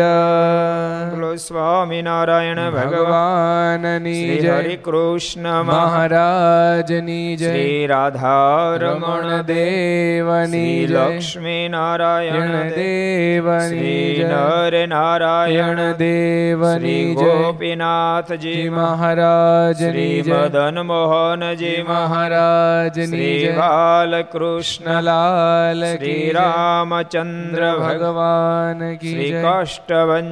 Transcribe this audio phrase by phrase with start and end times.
[1.10, 14.80] બોલો સ્વામિનારાયણ ભગવાનની જય હરે કૃષ્ણ મહારાજની જય શ્રી રાધારમણ દેવની લક્ષ્મી નારાયણ દેવની નર
[14.86, 26.32] નારાયણ દેવની ગોપીનાથજી મહારાજ શ્રી મદન મોહનજી મહારાજની શ્રી બાલકૃષ્ણ કૃષ્ણલાલ શ્રી.
[26.32, 30.28] રામચંદ્ર ભગવાન શ્રી કાષ્ટભન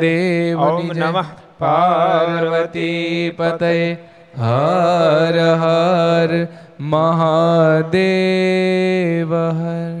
[0.00, 3.94] દેવ નમઃ પાર્વતી પતય
[4.38, 6.30] હર હર
[6.80, 7.90] મહાદેવ
[9.34, 9.96] હર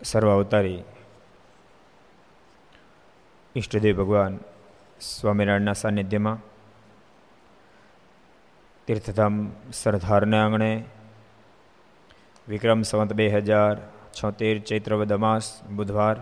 [0.00, 0.80] સર્વ અવતારી
[3.54, 4.34] ઈષ્ટદેવ ભગવાન
[5.00, 6.38] સ્વામિનારાયણના સાનિધ્યમાં
[8.88, 9.36] તીર્થધામ
[9.72, 10.72] સરદારને આંગણે
[12.48, 13.74] વિક્રમ સંવત બે હજાર
[14.12, 16.16] છોતેર ચૈત્રવદ અમાસ બુધવાર,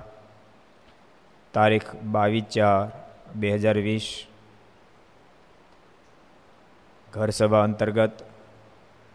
[1.54, 2.92] તારીખ બાવીસ ચાર
[3.34, 4.06] બે હજાર વીસ
[7.12, 8.22] ઘર સભા અંતર્ગત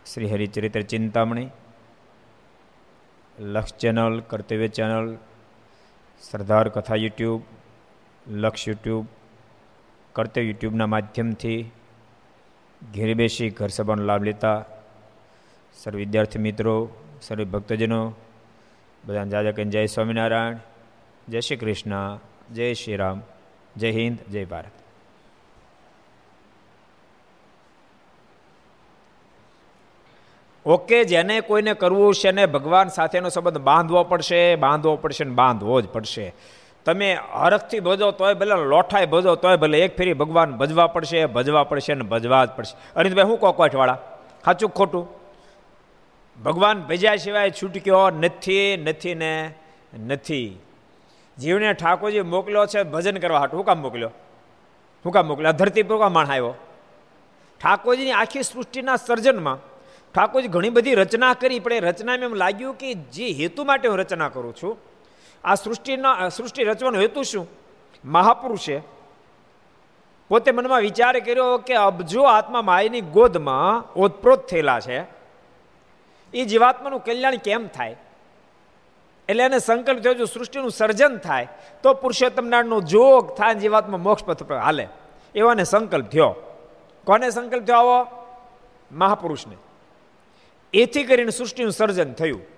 [0.06, 1.50] શ્રી હરિચરિત્ર ચિંતામણી,
[3.38, 5.08] લક્ષ ચેનલ, કર્તવ્ય ચેનલ,
[6.22, 7.42] સરદાર કથા યુટ્યુબ,
[8.26, 9.06] લક્ષ યુટ્યુબ,
[10.16, 11.62] કર્તવ્ય યુટ્યુબના માધ્યમથી
[12.82, 14.66] ઘેર બેસી ઘર સભાનો લાભ લેતા
[15.74, 16.90] સર્વ વિદ્યાર્થી મિત્રો,
[17.22, 18.14] સર્વ ભક્તજનો,
[19.06, 20.58] બધાને જાજા કહીને જય સ્વામિનારાયણ,
[21.30, 22.20] જય શ્રી કૃષ્ણ,
[22.54, 23.22] જય શ્રી રામ,
[23.78, 24.72] જય હિન્દ, જય ભારત.
[30.66, 35.82] ઓકે, જેને કોઈને કરવું છે ને ભગવાન સાથેનો સંબંધ બાંધવો પડશે બાંધવો પડશે ને બાંધવો
[35.82, 36.34] જ પડશે.
[36.88, 41.64] તમે હરખથી ભજો તોય ભલે, લોઠાય ભજો તોય ભલે, એક ફેરી ભગવાન ભજવા પડશે ભજવા
[41.64, 42.76] પડશે ને ભજવા જ પડશે.
[42.96, 43.98] અનિતભાઈ હું કોકવાઠવાળા
[44.46, 45.08] સાચું ખોટું?
[46.44, 49.54] ભગવાન ભજ્યા સિવાય છૂટક્યો નથી નથી ને
[50.08, 50.60] નથી.
[51.38, 53.58] જીવને ઠાકોરજી મોકલ્યો છે ભજન કરવા હાટું.
[53.58, 54.12] હું કામ મોકલ્યો?
[55.06, 55.52] હું કામ મોકલ્યો?
[55.52, 56.56] ધરતી પર માણ આવ્યો?
[57.62, 59.58] ઠાકોરજીની આખી સૃષ્ટિના સર્જનમાં
[60.16, 63.98] ઠાકોરજી ઘણી બધી રચના કરી, પણ એ રચનામાં એમ લાગ્યું કે જે હેતુ માટે હું
[63.98, 64.87] રચના કરું છું
[65.44, 67.48] આ સૃષ્ટિના સૃષ્ટિ રચવાનો હેતુ શું?
[68.06, 68.82] મહાપુરુષે
[70.30, 75.06] પોતે મનમાં વિચાર કર્યો કે અબજો આત્મા માયની ગોદમાં ઓતપ્રોત થયેલા છે
[76.34, 77.96] એ જીવાત્માનું કલ્યાણ કેમ થાય?
[79.30, 81.48] એટલે એને સંકલ્પ થયો, જો સૃષ્ટિનું સર્જન થાય,
[81.84, 84.88] તો પુરુષોત્તમ નારાયણનો જોગ થાય જીવાત્મા મોક્ષ પથ પર હાલે.
[85.36, 86.36] એવાને સંકલ્પ થયો.
[87.04, 88.06] કોને સંકલ્પ થયો આવો?
[88.92, 89.56] મહાપુરુષને.
[90.74, 92.57] એથી કરીને સૃષ્ટિનું સર્જન થયું.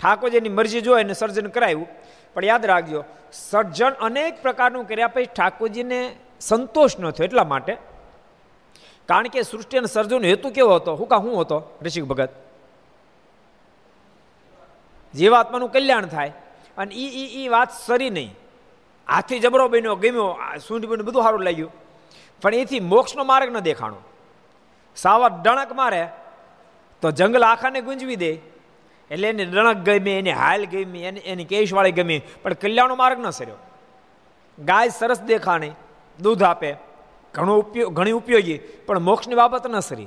[0.00, 1.88] ઠાકોરજીની મરજી જો એને સર્જન કરાવ્યું
[2.34, 6.00] પણ યાદ રાખજો, સર્જન અનેક પ્રકારનું કર્યા પછી ઠાકોરજીને
[6.40, 7.76] સંતોષ ન થયો એટલા માટે.
[9.08, 10.94] કારણ કે સૃષ્ટિ અને સર્જનનો હેતુ કેવો હતો?
[10.94, 12.30] હું કા શું હતો, ઋષિક ભગત.
[15.14, 16.32] જીવાત્માનું કલ્યાણ થાય
[16.78, 18.34] અને એ ઈ ઈ વાત સરી નહીં.
[19.08, 20.36] હાથી જબરો બન્યો, ગમ્યો
[20.66, 21.72] સૂંઢ બન્યું, બધું સારું લાગ્યું.
[22.42, 24.00] પણ એથી મોક્ષનો માર્ગ ન દેખાણો.
[24.96, 26.08] સાવર ડણક મારે,
[27.02, 28.32] તો જંગલ આખાને ગુંજવી દે.
[29.10, 32.22] એટલે એને રણક ગમી, એની હાલ ગમી, એને એની કેશવાળી ગમી.
[32.42, 33.54] પણ કલ્યાણનો માર્ગ ન સર્યો
[34.64, 35.70] ગાય સરસ દેખાણી,
[36.20, 36.74] દૂધ આપે,
[37.34, 40.06] ઘણું ઉપયોગ ઘણી ઉપયોગી, પણ મોક્ષની બાબત ન સરી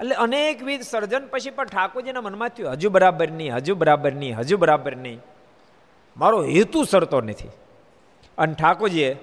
[0.00, 4.56] એટલે અનેકવિધ સર્જન પછી પણ ઠાકોરજીના મનમાં થયું, હજુ બરાબર નહીં, હજુ બરાબર નહીં, હજુ
[4.56, 5.20] બરાબર નહીં.
[6.16, 7.48] મારો હેતુ સરતો નથી.
[8.38, 9.16] અને ઠાકોરજીએ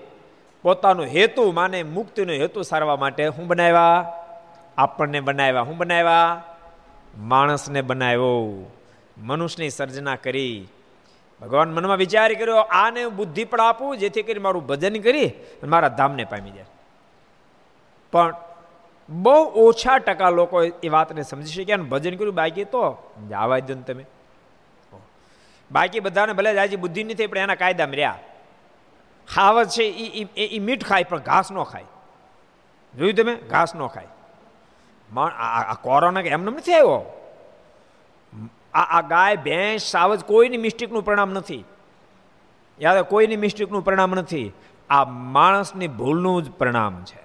[0.61, 4.13] પોતાનો હેતુ માને, મુક્તિનો હેતુ સારવા માટે હું બનાવ્યા?
[4.77, 6.43] આપણને બનાવ્યા, હું બનાવ્યા?
[7.17, 8.71] માણસને બનાવ્યો.
[9.19, 10.67] મનુષ્યની સર્જના કરી.
[11.41, 15.31] ભગવાન મનમાં વિચાર કર્યો, આને બુદ્ધિ પણ આપું, જેથી કરી મારું ભજન કરી
[15.63, 16.65] મારા ધામને પામી જાય.
[18.11, 18.35] પણ
[19.09, 22.35] બહુ ઓછા ટકા લોકો એ વાતને સમજી શક્યા ભજન કર્યું.
[22.35, 24.05] બાકી તો જવા દો ને તમે.
[25.71, 28.19] બાકી બધાને ભલે જાજી બુદ્ધિ નથી, પણ એના કાયદામાં રહ્યા.
[29.35, 31.85] ખાવત છે એ એ મીઠ ખાય, પણ ઘાસ ન ખાય.
[32.97, 33.35] જોયું તમે?
[33.35, 34.07] ઘાસ ન ખાય.
[35.29, 37.18] આ કોરોના એમને નથી આવ્યો?
[38.73, 41.65] આ આ ગાય, ભેંસ, સાવજ કોઈની મિસ્ટેકનું પરિણામ નથી.
[42.81, 44.51] યાદ કોઈની મિસ્ટેકનું પરિણામ નથી.
[44.89, 47.21] આ માણસની ભૂલનું જ પરિણામ છે.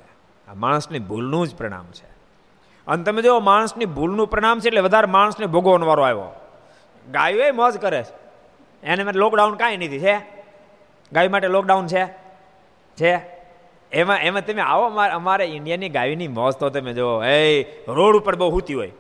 [0.50, 2.14] આ માણસની ભૂલનું જ પરિણામ છે.
[2.87, 6.41] અને તમે જો માણસની ભૂલનું પરિણામ છે એટલે વધારે માણસને ભોગવવાનો વારો આવ્યો.
[7.11, 8.25] ગાયો એ મોજ કરે છે.
[8.87, 10.20] એને માટે લોકડાઉન કાંઈ નથી, છે?
[11.12, 12.06] ગાય માટે લોકડાઉન છે?
[12.96, 13.20] છે?
[13.93, 18.50] એમાં એમાં તમે આવો, અમારે ઇન્ડિયાની ગાયની મોજ તો તમે જો એ રોડ ઉપર બહુ
[18.50, 18.93] હુતી હોય.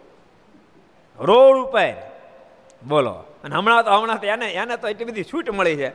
[1.18, 2.13] રોડ ઉપર.
[2.86, 3.12] બોલો.
[3.12, 5.90] અને હમણાં તો હમણાં તો એને એને તો એટલી બધી છૂટ મળી છે.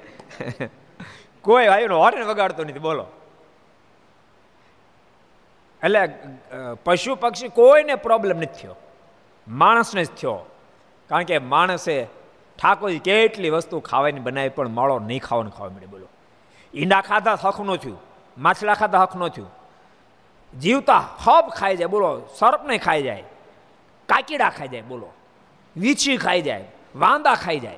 [1.41, 2.80] કોઈ આવ્યું હોર્ન વગાડતો નથી.
[2.80, 3.06] બોલો.
[5.83, 6.00] એટલે
[6.83, 8.75] પશુ પક્ષી કોઈને પ્રોબ્લેમ નથી થયો.
[9.47, 10.45] માણસને જ થયો.
[11.09, 12.07] કારણ કે માણસે
[12.62, 16.07] ઠાકોરજી કેટલી વસ્તુ ખાવાની બનાવી, પણ માળો નહીં ખાવાનું ખાવા મળે બોલો.
[16.74, 18.00] ઈંડા ખાતા હક ન થયું.
[18.38, 19.51] માછલા ખાતા હક ન થયું.
[20.59, 21.88] જીવતા હબ ખાઈ જાય.
[21.88, 23.24] બોલો, સર્પને ખાઈ જાય.
[24.09, 24.81] કાકીડા ખાઈ જાય.
[24.81, 25.09] બોલો.
[25.77, 26.65] વીછી ખાઈ જાય.
[26.95, 27.77] વાંદા ખાઈ જાય.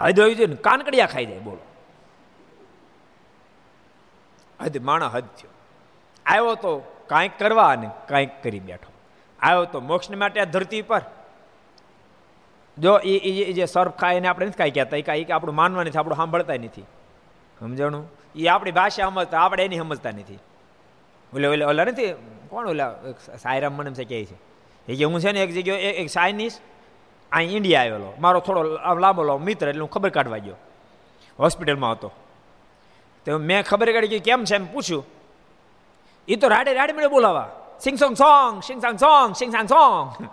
[0.00, 1.64] હદ હોવી જોઈએ કાનકડિયા ખાઈ જાય, બોલો.
[4.60, 5.50] હદ, માણા હદ થયો.
[6.26, 8.92] આવ્યો તો કાંઈક કરવા અને કાંઈક કરી બેઠો.
[9.40, 11.02] આવ્યો તો મોક્ષને માટે આ ધરતી પર.
[12.78, 14.96] જો એ જે સર્ફ ખાય એને આપણે નથી કાંઈ કહેતા.
[14.96, 16.82] એ કાંઈ આપણું માનવા નથી, આપણું સાંભળતા નથી.
[17.60, 18.10] સમજણું?
[18.36, 20.38] એ આપણી ભાષા સમજતા, આપણે એની સમજતા નથી.
[21.34, 22.12] ઓલે ઓલે, ઓલા નથી?
[22.48, 22.94] કોણ ઓલા?
[23.42, 24.34] સાયરામ મને છે કહે છે.
[24.92, 26.60] એ કે હું છે ને એક જગ્યાએ એક સાયનીસ
[27.32, 28.14] અહીં ઇન્ડિયા આવેલો.
[28.20, 28.62] મારો થોડો
[29.00, 30.54] લાંબો લાંબો મિત્ર એટલે હું ખબર કાઢવા ગયો.
[31.38, 32.10] હોસ્પિટલમાં હતો.
[33.26, 35.04] તો મેં ખબર કાઢી કે કેમ છે એમ પૂછ્યું.
[36.28, 37.48] એ તો રાડે રાડે મળે બોલાવા.
[37.80, 40.28] Sing song song sing sang song sing sang song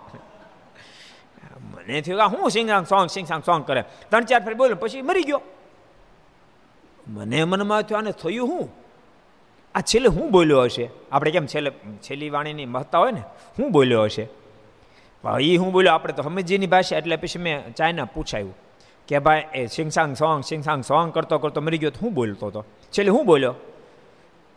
[1.74, 3.84] મને થયું હું સિંગ sang song sing sang song કરે.
[4.10, 5.40] ત્રણ ચાર ફેર બોલ્યો, પછી મરી ગયો.
[7.08, 8.68] મને મનમાં થયું, આને થયું હું?
[9.74, 10.90] આ છેલ્લે હું બોલ્યો હશે?
[11.12, 11.70] આપણે કેમ છેલ્લે,
[12.02, 13.22] છેલ્લી વાણીની મહત્તા હોય ને,
[13.58, 14.28] હું બોલ્યો હશે?
[15.24, 18.54] એ હું બોલ્યો, આપણે તો હમીજીની ભાષા એટલે પછી મેં ચાઇના પૂછાયું
[19.08, 22.64] કે ભાઈ, એ સિંગસાંગ સોંગ સિંગસાંગ સોંગ કરતો કરતો મરી ગયો તો હું બોલતો હતો
[22.92, 23.54] છેલ્લે હું બોલ્યો?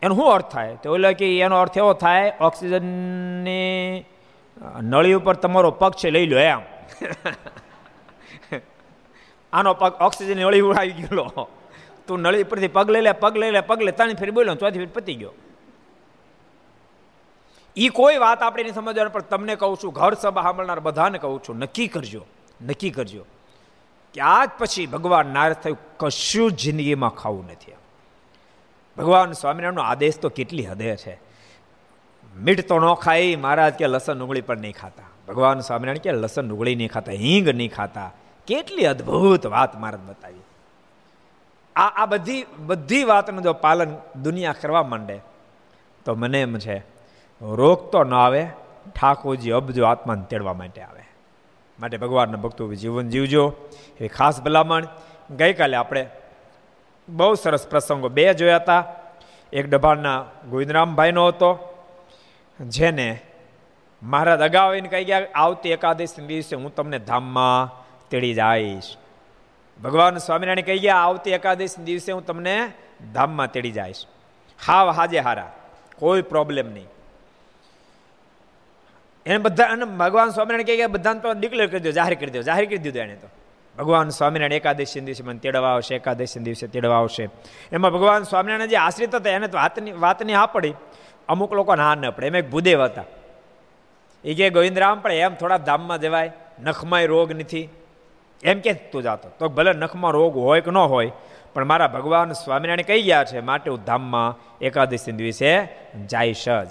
[0.02, 0.76] એનો શું અર્થ થાય?
[0.82, 4.04] તો ઓલો કે એનો અર્થ એવો થાય, ઓક્સિજનની
[4.82, 6.60] નળી ઉપર તમારો પગ છે, લઈ લો એમ.
[9.52, 11.48] આનો પગ ઓક્સિજન નળી ઉડાવી ગયેલો.
[12.06, 14.78] તું નળી ઉપરથી પગ લઈ લે, પગ લઈ લે, પગ લે ત્રણ ફેર બોલ્યો ચોથી
[14.78, 15.32] ફેર પતી ગયો.
[17.76, 21.40] એ કોઈ વાત આપણે નહીં સમજવાનું, પણ તમને કહું છું, ઘર સભા સાંભળનાર બધાને કહું
[21.44, 22.22] છું, નક્કી કરજો
[22.62, 23.24] નક્કી કરજો
[24.14, 27.78] કે આજ પછી ભગવાન નારાજ થયું, કશું જિંદગીમાં ખાવું નથી
[28.98, 31.14] ભગવાન સ્વામિનારાયણનો આદેશ તો કેટલી હદે છે.
[32.36, 35.10] મીઠ તો ન ખાઈ મહારાજ કે લસણ ડુંગળી પણ નહીં ખાતા.
[35.28, 38.10] ભગવાન સ્વામિનારાયણ કે લસણ ડુંગળી નહીં ખાતા, હિંગ નહીં ખાતા.
[38.48, 40.46] કેટલી અદ્ભુત વાત મહારાજ બતાવી.
[41.76, 45.16] આ આ બધી બધી વાતનું જો પાલન દુનિયા કરવા માંડે,
[46.06, 46.76] તો મને એમ છે
[47.44, 48.46] રોગ તો ન આવે,
[48.96, 51.02] ઠાકોરજી અબજો આત્માને તેડવા માટે આવે.
[51.80, 53.54] માટે ભગવાનના ભક્તો જીવન જીવજો.
[54.00, 54.86] એ ખાસ ભલામણ,
[55.36, 56.06] ગઈકાલે આપણે
[57.08, 58.84] બહુ સરસ પ્રસંગો બે જોયા હતા.
[59.52, 61.80] એક ડભાણના ગોવિંદરામભાઈનો હતો,
[62.60, 63.22] જેને
[64.02, 67.70] મહારાજ અગાઉ આવીને કહી ગયા, આવતી એકાદશી દિવસે હું તમને ધામમાં
[68.10, 68.96] તેડી જઈશ.
[69.82, 72.72] ભગવાન સ્વામિનારાયણ કહી ગયા, આવતી એકાદશી દિવસે હું તમને
[73.14, 74.06] ધામમાં તેડી જઈશ.
[74.66, 75.52] હાવ હાજે હારા,
[75.98, 76.86] કોઈ પ્રોબ્લેમ નહીં.
[79.26, 82.64] એને બધા અને ભગવાન સ્વામિનારાયણ કહે બધાને તો ડિક્લેર કરી દો, જાહેર કરી દો, જાહેર
[82.64, 83.28] કરી દીધું એને તો.
[83.78, 87.28] ભગવાન સ્વામિનારાયણ એકાદશી દિવસે મને તેડવા આવશે એકાદશી દિવસે તેડવા આવશે.
[87.72, 90.74] એમાં ભગવાન સ્વામિનારાયણ જે આશ્રિત હતા, એને તો વાતની વાતની હા પડી.
[91.28, 92.26] અમુક લોકો ના ન પડે.
[92.26, 93.04] એમ એક ભૂદેવ હતા.
[94.24, 97.68] એ કે ગોવિંદરામ, પણ એમ થોડા ધામમાં જવાય નખમાંય રોગ નથી.
[98.44, 99.28] એમ કે તું જાતો.
[99.38, 101.10] તો ભલે નખમાં રોગ હોય કે ન હોય,
[101.54, 105.64] પણ મારા ભગવાન સ્વામિનારાયણ કહી ગયા છે, માટે હું ધામમાં એકાદશી દિવસે
[106.06, 106.68] જઈશ જ.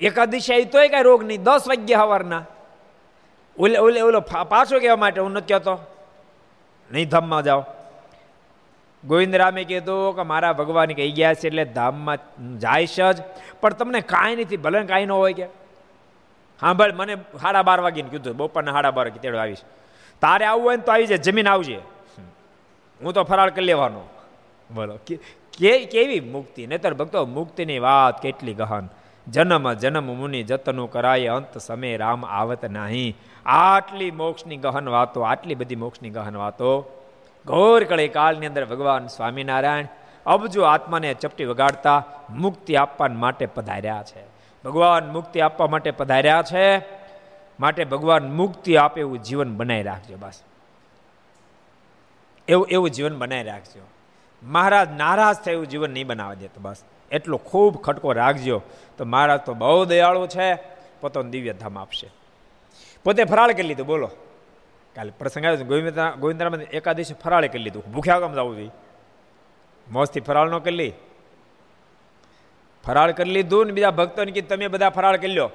[0.00, 1.42] એકાદશી આવી તોય કાંઈ રોગ નહીં.
[1.42, 2.42] દસ વાગ્યા સવારના
[3.58, 5.78] ઓલે ઓલે, ઓલો પાછો કહેવા માટે હું નથી કહેતો
[6.90, 7.64] નહીં, ધામમાં જાઓ.
[9.04, 12.18] ગોવિંદરામે કીધું કે મારા ભગવાન કહી ગયા છે એટલે ધામમાં
[12.58, 13.22] જાય છે જ.
[13.60, 15.46] પણ તમને કાંઈ નથી, ભલે કાંઈ ન હોય કે.
[16.62, 19.62] હા ભાઈ મને સાડા બાર વાગીને કીધું બપોરના સાડા બાર તેડો આવીશ.
[20.22, 21.18] તારે આવવું હોય ને તો આવી જાય.
[21.18, 21.78] જમીન આવજે.
[23.00, 24.02] હું તો ફરાળ કરી લેવાનો.
[24.70, 24.98] બોલો.
[25.90, 26.66] કેવી મુક્તિ?
[26.66, 28.88] નહીતર ભક્તો, મુક્તિની વાત કેટલી ગહન.
[29.28, 33.16] જન્મ જન્મ મુનિ જતનું કરાય, અંત સમય રામ આવત નહીં.
[33.46, 36.96] આટલી મોક્ષની ગહન વાતો, આટલી બધી મોક્ષની ગહન વાતો.
[37.46, 39.86] ઘોર કળે કાળની અંદર ભગવાન સ્વામિનારાયણ
[40.26, 44.22] અબજો આત્માને ચપટી વગાડતા મુક્તિ આપવા માટે પધાર્યા છે.
[44.64, 46.78] ભગવાન મુક્તિ આપવા માટે પધાર્યા છે.
[47.60, 50.42] માટે ભગવાન મુક્તિ આપે એવું જીવન બનાવી રાખજો બસ.
[52.48, 53.80] એવું એવું જીવન બનાવી રાખજો.
[54.42, 56.84] મહારાજ નારાજ થાય એવું જીવન નહીં બનાવવા દેતો બસ.
[57.10, 58.62] એટલો ખૂબ ખટકો રાખજો.
[58.98, 60.54] તો મહારાજ તો બહુ દયાળુ છે
[61.00, 62.08] પોતાનું દિવ્ય ધામ આપશે.
[63.04, 64.10] પોતે ફરાળ કરી લીધું, બોલો.
[64.94, 67.84] કાલે પ્રસંગ આવ્યો ગોવિંદ ગોવિંદરામાં એકાદશી ફરાળે કરી લીધું.
[67.92, 68.70] ભૂખ્યા કામ જવું જોઈએ
[69.90, 70.92] મોજથી ફરાળ ન કરી લી.
[72.86, 75.50] ફરાળ કરી લીધું ને બીજા ભક્તોને કીધું, તમે બધા ફરાળ કરી લો.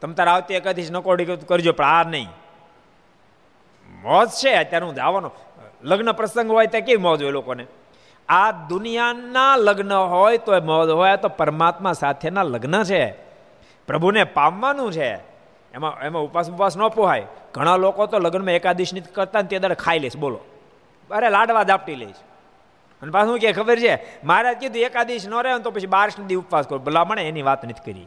[0.00, 2.28] તમે તારા આવતી એકાદશી નકોડી કરજો, પણ આ નહીં.
[4.02, 5.30] મોજ છે, અત્યારે હું જવાનો.
[5.82, 7.66] લગ્ન પ્રસંગ હોય ત્યાં કેવી મોજ હોય લોકોને?
[8.28, 13.12] આ દુનિયાના લગ્ન હોય તો મોજ હોય તો પરમાત્મા સાથેના લગ્ન છે.
[13.86, 15.10] પ્રભુને પામવાનું છે.
[15.74, 17.26] એમાં એમાં ઉપવાસ ઉપવાસ ન પોહાય.
[17.54, 20.40] ઘણા લોકો તો લગ્નમાં એકાદશની કરતા ને તે દર ખાઈ લઈશ બોલો.
[21.10, 22.20] અરે લાડવા દાપટી લઈશ
[23.02, 23.94] અને પાછું કે ખબર છે?
[24.24, 26.78] મારે કીધું એકાદશ ન રહે તો પછી બારસ દી ઉપવાસ કરો.
[26.78, 28.06] ભલામણે એની વાત નથી કરી.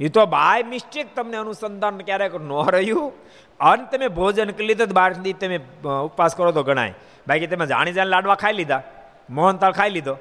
[0.00, 3.12] એ તો બાય મિસ્ટેક તમને અનુસંધાન ક્યારેક ન રહ્યું.
[3.60, 5.58] અને તમે ભોજન કરી લીધું બારસ દી તમે
[6.04, 6.94] ઉપવાસ કરો તો ગણાય.
[7.28, 8.82] બાકી તમે જાણી જાણે લાડવા ખાઈ લીધા.
[9.30, 10.16] મોહનથાળ ખાઈ લીધો.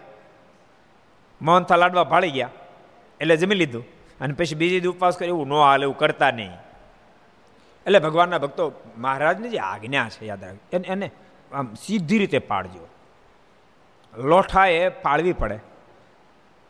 [1.42, 2.50] મોહનથાળ લાડવા ભાળી ગયા.
[3.22, 3.86] એટલે જમી લીધું.
[4.22, 6.54] અને પછી બીજી ઉપવાસ કરી એવું ન હાલે, એવું કરતા નહીં.
[7.86, 11.12] એટલે ભગવાનના ભક્તો મહારાજની જે આજ્ઞા છે, યાદ રાખ એને એને
[11.54, 12.88] આમ સીધી રીતે પાડજો
[14.14, 15.60] લોઠાએ પાળવી પડે.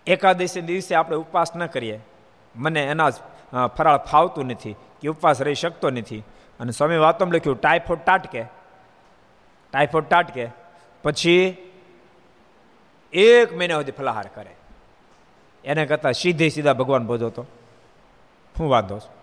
[0.08, 2.00] એકાદશી દિવસે આપણે ઉપવાસ ન કરીએ.
[2.56, 3.10] મને એના
[3.68, 6.24] ફરાળ ફાવતું નથી, કે ઉપવાસ રહી શકતો નથી.
[6.60, 8.44] અને સ્વામી વાતોમાં લખ્યું ટાઈફોઇડ ટાટકે
[9.74, 10.48] ટાઈફોઇડ ટાટકે
[11.04, 11.58] પછી
[13.14, 14.56] એક મહિના સુધી ફલાહાર કરે.
[15.66, 17.44] એને કરતાં સીધે સીધા ભગવાન ભજો તો
[18.58, 19.20] શું વાંધો છે.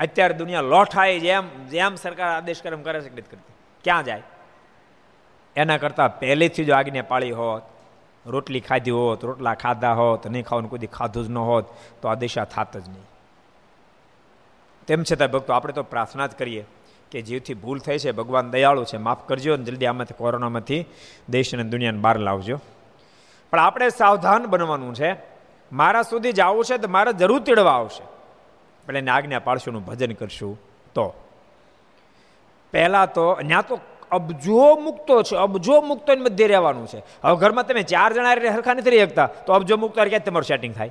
[0.00, 3.54] અત્યારે દુનિયા લોઠાય જેમ જેમ સરકાર આદેશ કરે એમ કરે છે કરતી.
[3.84, 4.22] ક્યાં જાય?
[5.56, 7.62] એના કરતાં પહેલેથી જો આગને પાળી હોત,
[8.26, 11.64] રોટલી ખાધી હોત, રોટલા ખાધા હોત, નહીં ખાવાનું કોઈ ખાધું જ ન હોત,
[12.02, 13.04] તો આ દિશા થાત જ નહીં.
[14.86, 16.64] તેમ છતાં ભક્તો, આપણે તો પ્રાર્થના જ કરીએ.
[17.12, 20.84] કે જીવથી ભૂલ થઈ છે, ભગવાન દયાળુ છે, માફ કરજો અને જલ્દી આમાંથી કોરોનામાંથી
[21.28, 22.60] દેશ અને દુનિયાને બહાર લાવજો.
[23.50, 25.16] પણ આપણે સાવધાન બનવાનું છે.
[25.72, 28.04] મારા સુધી જવું છે તો મારે જરૂર તેડવા આવશે.
[28.86, 30.60] પણ એને આજ્ઞા પાડશું ભજન કરશું.
[30.94, 31.06] તો
[32.70, 33.78] પહેલાં તો ત્યાં તો
[34.10, 36.98] અબજો મુક્તો છે, અબજો મુક્તો મધ્ય રહેવાનું છે.
[36.98, 40.74] હવે ઘરમાં તમે ચાર જણા હરખા નથી રહી શકતા, તો અબજો મુક્તો ક્યાં તમારું સેટિંગ
[40.74, 40.90] થાય?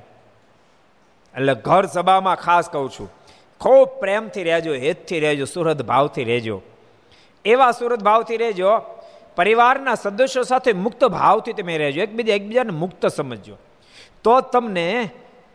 [1.34, 3.08] એટલે ઘર સભામાં ખાસ કહું છું.
[3.62, 6.62] ખૂબ પ્રેમથી રહેજો, હેતથી રહેજો સુરત ભાવથી રહેજો.
[7.44, 8.78] એવા સુરત ભાવથી રહેજો,
[9.36, 13.56] પરિવારના સદસ્યો સાથે મુક્ત ભાવથી તમે રહેજો, એકબીજા એકબીજાને મુક્ત સમજજો.
[14.24, 15.10] તો તમને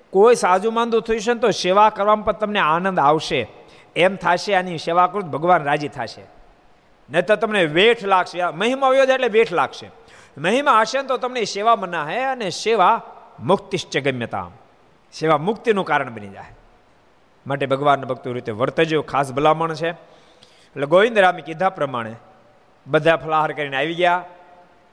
[0.09, 3.47] કોઈ સાજુ માંદું થયું છે તો સેવા કરવામાં પણ તમને આનંદ આવશે.
[3.95, 6.21] એમ થશે આની સેવા કરું ભગવાન રાજી થશે.
[7.09, 8.45] નહીં તો તમને વેઠ લાગશે.
[8.45, 9.91] મહિમા વયો એટલે વેઠ લાગશે.
[10.37, 13.01] મહિમા હશે તો તમને સેવા મના હે અને સેવા
[13.39, 14.49] મુક્તિશ્ચ ગમ્યતા
[15.13, 16.56] સેવા મુક્તિનું કારણ બની જાય.
[17.47, 19.89] માટે ભગવાન ભક્તો રીતે વર્તજો, ખાસ ભલામણ છે.
[20.75, 22.13] એટલે ગોવિંદરામે કીધા પ્રમાણે
[22.87, 24.25] બધા ફલાહાર કરીને આવી ગયા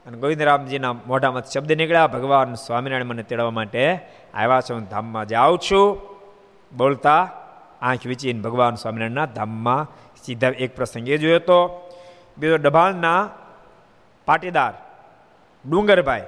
[0.05, 3.81] અને ગોવિંદરામજીના મોઢામાં શબ્દ નીકળ્યા, ભગવાન સ્વામિનારાયણ મને તેડવા માટે
[4.33, 5.87] આવ્યા છે, હું ધામમાં જાઉં છું.
[6.71, 7.23] બોલતા
[7.81, 9.83] આંખ વીચીને ભગવાન સ્વામિનારાયણના ધામમાં
[10.23, 11.59] સીધા એક પ્રસંગ જોયો હતો
[12.37, 13.21] બીજો ડભાણના
[14.27, 14.73] પાટીદાર
[15.65, 16.25] ડુંગરભાઈ,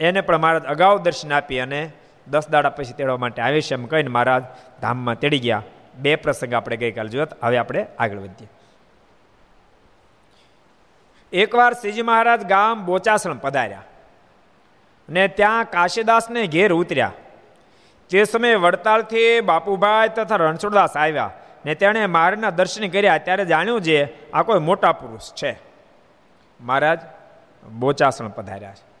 [0.00, 1.80] એને પણ મહારાજ અગાઉ દર્શન આપી અને
[2.28, 4.42] દસ દાડા પછી તેડવા માટે આવીશ એમ કહીને મહારાજ
[4.82, 5.62] ધામમાં તેડી ગયા.
[5.98, 8.48] બે પ્રસંગ આપણે ગઈકાલે જોયા હવે આપણે આગળ વધીએ.
[11.32, 13.82] એકવાર શ્રીજી મહારાજ ગામ બોચાસણ પધાર્યા
[15.10, 17.12] ને ત્યાં કાશીદાસને ઘેર ઉતર્યા.
[18.10, 21.30] તે સમયે વડતાલથી બાપુભાઈ તથા રણછોડદાસ આવ્યા
[21.66, 25.58] ને તેણે મારના દર્શન કર્યા ત્યારે જાણ્યું છે આ કોઈ મોટા પુરુષ છે.
[26.60, 27.00] મહારાજ
[27.78, 28.95] બોચાસણ પધાર્યા છે.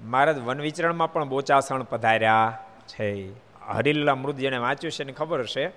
[0.00, 2.58] મહારાજ વન વિચરણમાં પણ બોચાસણ પધાર્યા
[2.88, 3.28] છે.
[3.66, 5.70] હરિલ્લા મૃત જેને વાંચ્યું છે એને ખબર હશે.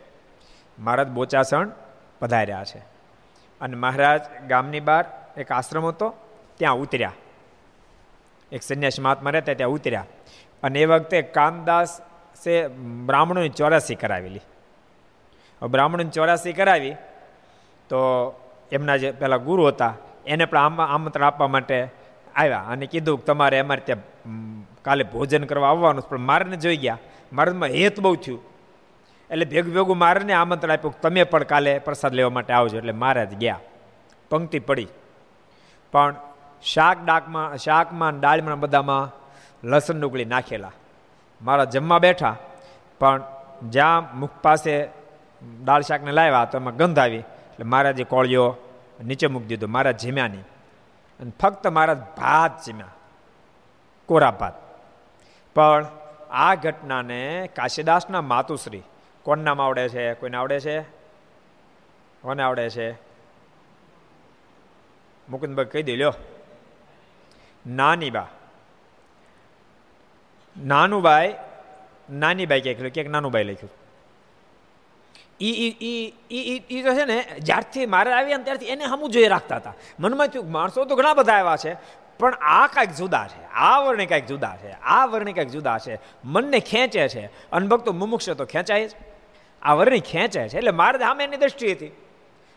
[0.80, 1.72] મહારાજ બોચાસણ
[2.20, 2.80] પધાર્યા છે.
[3.62, 5.06] અને મહારાજ ગામની બહાર
[5.38, 6.14] એક આશ્રમ હતો,
[6.58, 7.14] ત્યાં ઉતર્યા.
[8.52, 10.06] એક સંન્યાસી મહાત્મા રહેતા ત્યાં ઉતર્યા.
[10.64, 12.02] અને એ વખતે કામદાસ
[12.36, 12.68] સે
[13.06, 14.42] બ્રાહ્મણોની ચોરાસી કરાવેલી.
[15.68, 16.94] બ્રાહ્મણોની ચોરાસી કરાવી,
[17.90, 17.98] તો
[18.72, 19.94] એમના જે પેલા ગુરુ હતા,
[20.26, 21.88] એને પણ આમંત્રણ આપવા માટે
[22.38, 24.00] આવ્યા અને કીધું તમારે અમારે ત્યાં
[24.82, 26.98] કાલે ભોજન કરવા આવવાનું પણ મારને જોઈ ગયા.
[27.34, 28.42] મારામાં હેત બહુ થયું.
[29.30, 32.78] એટલે ભેગું ભેગું મારને આમંત્રણ આપ્યું તમે પણ કાલે પ્રસાદ લેવા માટે આવજો.
[32.78, 33.60] એટલે મહારાજ ગયા.
[34.30, 34.88] પંક્તિ પડી.
[35.92, 36.16] પણ
[36.64, 39.12] શાક ડાકમાં, શાકમાં દાળમાં બધામાં
[39.68, 40.72] લસણ ડુંગળી નાખેલા.
[41.42, 42.36] મારા જમવા બેઠા.
[43.00, 43.22] પણ
[43.64, 44.88] જ્યાં મુખ પાસે
[45.66, 47.18] દાળ શાકને લાવ્યા તો એમાં ગંધ આવી.
[47.18, 48.56] એટલે મારા જે કોળીઓ
[49.06, 49.68] નીચે મૂકી દીધો.
[49.68, 50.44] મારા જીમ્યા નહીં.
[51.20, 52.88] અને ફક્ત મારા ભાત ચીમ્યા
[54.06, 54.54] કોરા ભાત
[55.56, 55.86] પણ
[56.30, 58.84] આ ઘટનાને કાશીદાસના માતુશ્રી
[59.24, 60.14] કોણ નામ આવડે છે?
[60.14, 60.82] કોઈને આવડે છે?
[62.22, 62.92] કોને આવડે છે?
[65.30, 66.14] મુકુંદભાઈ કહી દે, લ્યો.
[67.68, 68.28] નાની બા
[70.64, 71.36] નાનું બાઈ
[72.10, 73.70] નાની બાઈ ક્યાંક ક્યાંક
[75.42, 79.58] નાનું ઈ ઈ ઈ તો છે ને, જ્યારથી મારે આવ્યા ત્યારથી એને હમું જોઈ રાખતા
[79.58, 79.74] હતા.
[80.00, 81.78] મનમાં થયું માણસો તો ઘણા બધા આવ્યા છે,
[82.20, 86.00] પણ આ કાંઈક જુદા છે, આ વર્ણે કાંઈક જુદા છે, આ વર્ણે કાંઈક જુદા છે,
[86.24, 88.92] મનને ખેંચે છે અનભક્તો મુમુક્ષ તો ખેંચાય જ.
[89.62, 91.92] આ વર્ણી ખેંચે છે, એટલે મારે આમ એની દ્રષ્ટિ હતી.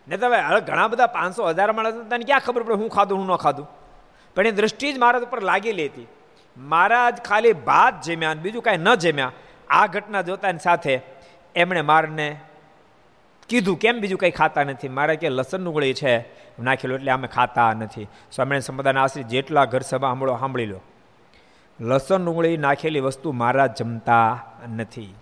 [0.08, 3.26] ને તમે, હવે ઘણા બધા પાંચસો હજાર માણસ તને ક્યાં ખબર પડે હું ખાધું, હું
[3.26, 3.66] ન ખાધું?
[4.34, 6.06] પણ એ દ્રષ્ટિ જ મારા ઉપર લાગેલી હતી.
[6.56, 9.32] મારા જ ખાલી ભાત જમ્યા બીજું કાંઈ ન જમ્યા.
[9.70, 11.02] આ ઘટના જોતાની સાથે
[11.54, 12.40] એમણે મારને
[13.50, 14.88] કીધું, કેમ બીજું કંઈ ખાતા નથી?
[14.88, 16.18] મારે કે લસણ ડુંગળી છે
[16.62, 18.08] નાખેલું એટલે અમે ખાતા નથી.
[18.32, 20.80] સ્વામિનારાયણ સંપ્રદાયના આશ્રિત જેટલા ઘર સભા સાંભળો, સાંભળી લો.
[21.80, 24.44] લસણ ડુંગળી નાખેલી વસ્તુ મારા જમતા
[24.76, 25.14] નથી.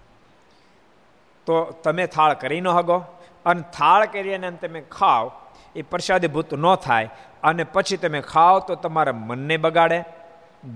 [1.46, 2.98] તો તમે થાળ કરી ન હગો,
[3.46, 5.32] અને થાળ કરીને તમે ખાઓ,
[5.76, 7.10] એ પ્રસાદીભૂત ન થાય.
[7.42, 10.04] અને પછી તમે ખાઓ તો તમારા મનને બગાડે,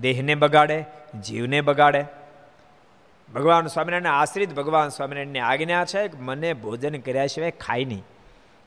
[0.01, 0.85] દેહને બગાડે,
[1.21, 2.05] જીવને બગાડે.
[3.35, 8.05] ભગવાન સ્વામિનારાયણ આશ્રિત ભગવાન સ્વામિનારાયણની આજ્ઞા છે કે મને ભોજન કર્યા સિવાય ખાય નહીં.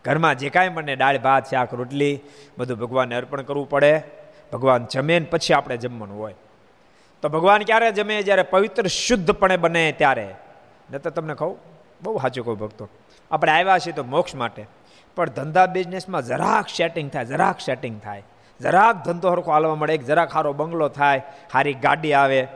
[0.05, 2.19] ઘરમાં જે કાંઈ મને દાળ, ભાત, શાક, રોટલી,
[2.57, 4.01] બધું ભગવાનને અર્પણ કરવું પડે.
[4.53, 6.35] ભગવાન જમે ને પછી આપણે જમવાનું હોય.
[7.21, 8.21] તો ભગવાન ક્યારે જમે?
[8.21, 10.35] જ્યારે પવિત્ર શુદ્ધપણે બને ત્યારે.
[10.93, 11.57] ન તો તમને કહું,
[12.03, 12.89] બહુ સાચું કહું ભક્તો.
[13.31, 14.65] આપણે આવ્યા છીએ તો મોક્ષ માટે.
[15.15, 18.23] પણ ધંધા બિઝનેસમાં જરાક સેટિંગ થાય, જરાક સેટિંગ થાય.
[18.61, 22.47] જરાક ધંધો સરખો હાલવા મળે, એક જરાક સારો બંગલો થાય, સારી ગાડી આવે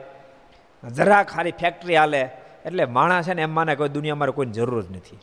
[0.88, 2.30] જરાક ખાલી ફેક્ટરી હાલે.
[2.64, 5.18] એટલે માણસ છે ને એમ માને કોઈ દુનિયામાં કોઈની જરૂર જ નથી.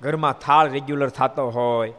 [0.00, 1.92] ઘરમાં થાળ રેગ્યુલર થતો હોય,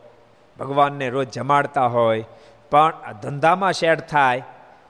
[0.60, 2.26] ભગવાનને રોજ જમાડતા હોય,
[2.72, 4.44] પણ ધંધામાં શેડ થાય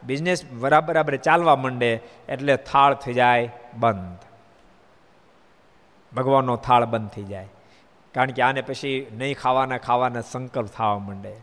[0.03, 4.17] બિઝનેસ બરાબર બરાબર ચાલવા માંડે, એટલે થાળ થઈ જાય બંધ.
[6.15, 7.47] ભગવાનનો થાળ બંધ થઈ જાય.
[8.13, 11.33] કારણ કે આને પછી નહીં ખાવાના ખાવાના સંકલ્પ થવા માંડે.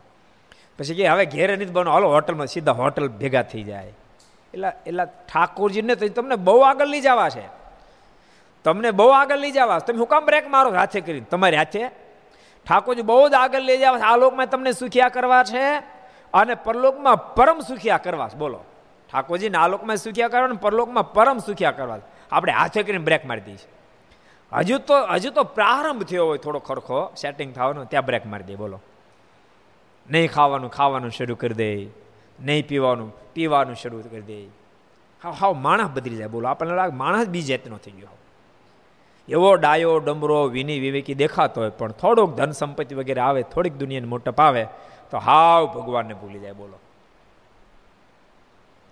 [0.79, 3.93] પછી કે હવે ઘેરે નથી બનો હાલો હોટલમાં સીધા હોટલ ભેગા થઈ જાય.
[4.53, 7.45] એટલે એટલે ઠાકોરજીને તો તમને બહુ આગળ લઈ જવા છે.
[8.63, 11.83] તમને બહુ આગળ લઈ જવા તમે હું કામ બ્રેક મારો હાથે કરીને તમારી હાથે.
[12.67, 15.65] ઠાકોરજી બહુ જ આગળ લઈ જવા આ લોકમાં તમને સુખિયા કરવા છે
[16.33, 18.59] અને પરલોકમાં પરમ સુખિયા કરવા બોલો.
[19.11, 21.99] ઠાકોરજીને આ લોકમાં સુખિયા કરવા અને પરલોકમાં પરમ સુખિયા કરવા
[22.31, 23.67] આપણે હાથે કરીને બ્રેક મારી દઈએ
[24.51, 27.13] હજુ તો હજુ તો પ્રારંભ થયો હોય થોડો ખરખો.
[27.21, 28.81] સેટિંગ થવાનો, ત્યાં બ્રેક મારી દે બોલો.
[30.11, 31.71] નહીં ખાવાનું ખાવાનું શરૂ કરી દે.
[32.41, 34.45] નહીં પીવાનું પીવાનું શરૂ કરી દે.
[35.23, 36.47] હાવ હાવ માણસ બદલી જાય, બોલો.
[36.47, 38.07] આપણને લાગે માણસ બી જાતનો થઈ ગયો
[39.29, 44.07] એવો ડાયો, ડમરો વિની વિવેકી દેખાતો હોય, પણ થોડોક ધન સંપત્તિ વગેરે આવે, થોડીક દુનિયાને
[44.07, 44.65] મોટપ આવે,
[45.11, 46.79] તો હાવ ભગવાનને ભૂલી જાય, બોલો.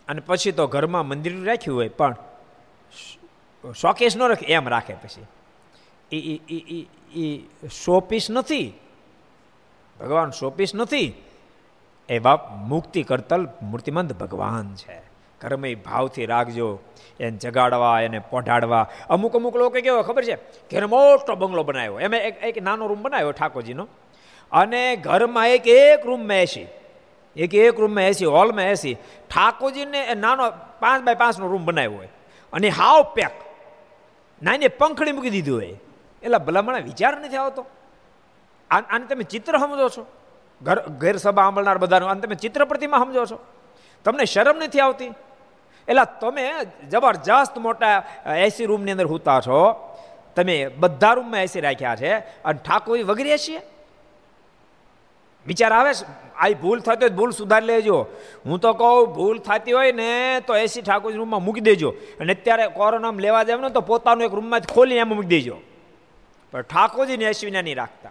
[0.08, 2.16] અને પછી તો ઘરમાં મંદિર રાખ્યું હોય, પણ
[3.76, 5.26] શોકેશ ન રાખે, એમ રાખે પછી.
[7.16, 7.42] એ
[7.84, 8.74] શોપીસ નથી.
[10.00, 11.14] ભગવાન શોપીસ નથી.
[12.10, 15.08] એ બાપ મુક્તિ કરતલ મૂર્તિમંત ભગવાન છે.
[15.42, 16.80] કર્મય ભાવથી રાખજો,
[17.20, 18.90] એને જગાડવા, એને પોઢાડવા.
[19.10, 20.36] અમુક અમુક લોકો કેવો ખબર છે
[20.72, 22.00] ઘેર મોટો બંગલો બનાવ્યો.
[22.00, 23.88] એમ એક એક નાનો રૂમ બનાવ્યો ઠાકોરજીનો.
[24.52, 26.68] અને ઘરમાં એક એક રૂમમાં એસી.
[27.36, 28.94] એક એક રૂમમાં એસી હોલમાં એસી.
[29.30, 32.10] ઠાકોરજીને નાનો પાંચ બાય પાંચનો રૂમ બનાવ્યો હોય.
[32.54, 33.32] અને હાવ પેક.
[34.44, 35.78] નાની પંખડી મૂકી દીધું હોય.
[36.24, 37.66] એટલે ભલામણા વિચાર નથી આવતો.
[38.72, 40.06] આને તમે ચિત્ર સમજો છો.
[40.62, 42.10] ઘર ઘેર સભા સાંભળનાર બધાનું.
[42.10, 43.40] અને તમે ચિત્ર પ્રતિમા સમજો છો.
[44.06, 45.06] તમને શરમ નથી આવતી?
[45.88, 46.52] એટલે તમે
[46.92, 48.04] જબરજસ્ત મોટા
[48.38, 49.94] એસી રૂમની અંદર હુતા છો.
[50.36, 53.62] તમે બધા રૂમમાં એસી રાખ્યા છે અને ઠાકોર વગેરે છીએ?
[55.48, 56.06] વિચાર આવે છે?
[56.36, 58.08] આ ભૂલ થતી હોય ભૂલ સુધારી લેજો.
[58.46, 61.90] હું તો કહું, ભૂલ થતી હોય ને તો એસી ઠાકોરજી રૂમમાં મૂકી દેજો.
[62.20, 65.58] અને અત્યારે કોરોનામાં લેવા જાય ને તો પોતાનું એક રૂમમાં ખોલીને એમાં મૂકી દેજો.
[66.52, 68.10] પણ ઠાકોરજીને અશ્વિના નહીં રાખતા.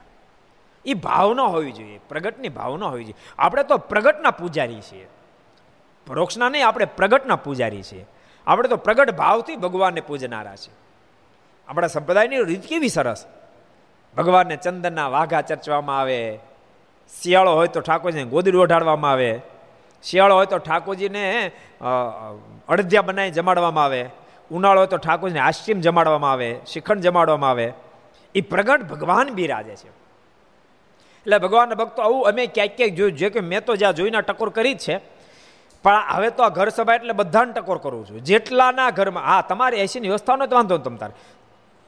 [0.87, 3.21] એ ભાવના હોવી જોઈએ, પ્રગટની ભાવના હોવી જોઈએ.
[3.39, 5.07] આપણે તો પ્રગટના પૂજારી છીએ.
[6.07, 8.05] પરોક્ષના નહીં, આપણે પ્રગટના પૂજારી છીએ.
[8.47, 10.71] આપણે તો પ્રગટ ભાવથી ભગવાનને પૂજનારા છે
[11.69, 13.27] આપણા સંપ્રદાયની રીત કેવી સરસ?
[14.17, 16.21] ભગવાનને ચંદનના વાઘા ચર્ચવામાં આવે,
[17.13, 19.31] શિયાળો હોય તો ઠાકોરજીને ગોદડી ઓઢાડવામાં આવે,
[20.05, 21.25] શિયાળો હોય તો ઠાકોરજીને
[22.69, 24.03] અડધ્યા બનાવી જમાડવામાં આવે,
[24.51, 27.69] ઉનાળો હોય તો ઠાકોરજીને આશ્ચિમ જમાડવામાં આવે શિખંડ જમાડવામાં આવે.
[28.35, 29.91] એ પ્રગટ ભગવાન બિરાજે છે.
[31.27, 34.49] એટલે ભગવાનના ભક્તો આવું અમે ક્યાંક ક્યાંક જોયું જે કે મેં તો જ્યાં જોઈને ટકોર
[34.49, 34.97] કરી જ છે,
[35.83, 38.25] પણ હવે તો આ ઘર સભા એટલે બધાને ટકોર કરવું છું.
[38.25, 41.13] જેટલાના ઘરમાં, હા, તમારે એસીની વ્યવસ્થાનો જ વાંધો તમ તારે.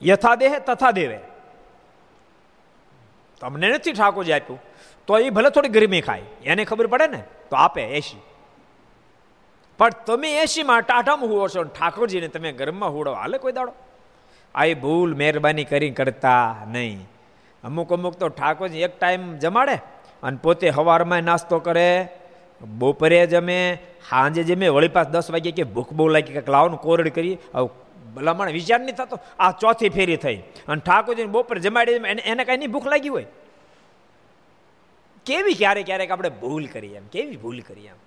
[0.03, 1.19] યથા દેહે તથા દેવે
[3.41, 4.61] તમને નથી ઠાકોરજી આપ્યું?
[5.07, 6.23] તો એ ભલે થોડી ગરમી ખાય.
[6.45, 7.23] એને ખબર પડે ને?
[7.51, 8.21] તો આપે એસી.
[9.79, 13.73] પણ તમે એસીમાં ટાઢામાં હોવો છો ઠાકોરજીને તમે ગરમમાં હોડો હાલે કોઈ દાડો?
[14.55, 17.07] આ એ ભૂલ મહેરબાની કરી કરતા નહીં.
[17.65, 19.77] અમુક અમુક તો ઠાકોરજી એક ટાઈમ જમાડે
[20.23, 22.09] અને પોતે હવારમાં નાસ્તો કરે,
[22.61, 23.79] બપોરે જમે,
[24.11, 27.71] સાંજે જમે, વળી પાસ દસ વાગે કે ભૂખ બહુ લાગી કે લાવનું કોરડ કરી, આવું
[28.15, 29.19] ભલામણ વિચાર નહીં થતો.
[29.39, 30.37] આ ચોથી ફેરી થઈ.
[30.69, 31.93] અને ઠાકોરજીને બપોરે જમાડી
[32.25, 33.27] એને કાંઈ નહીં ભૂખ લાગી હોય.
[35.27, 37.99] કેવી ક્યારેક ક્યારેક આપણે ભૂલ કરીએ એમ, કેવી ભૂલ કરીએ એમ.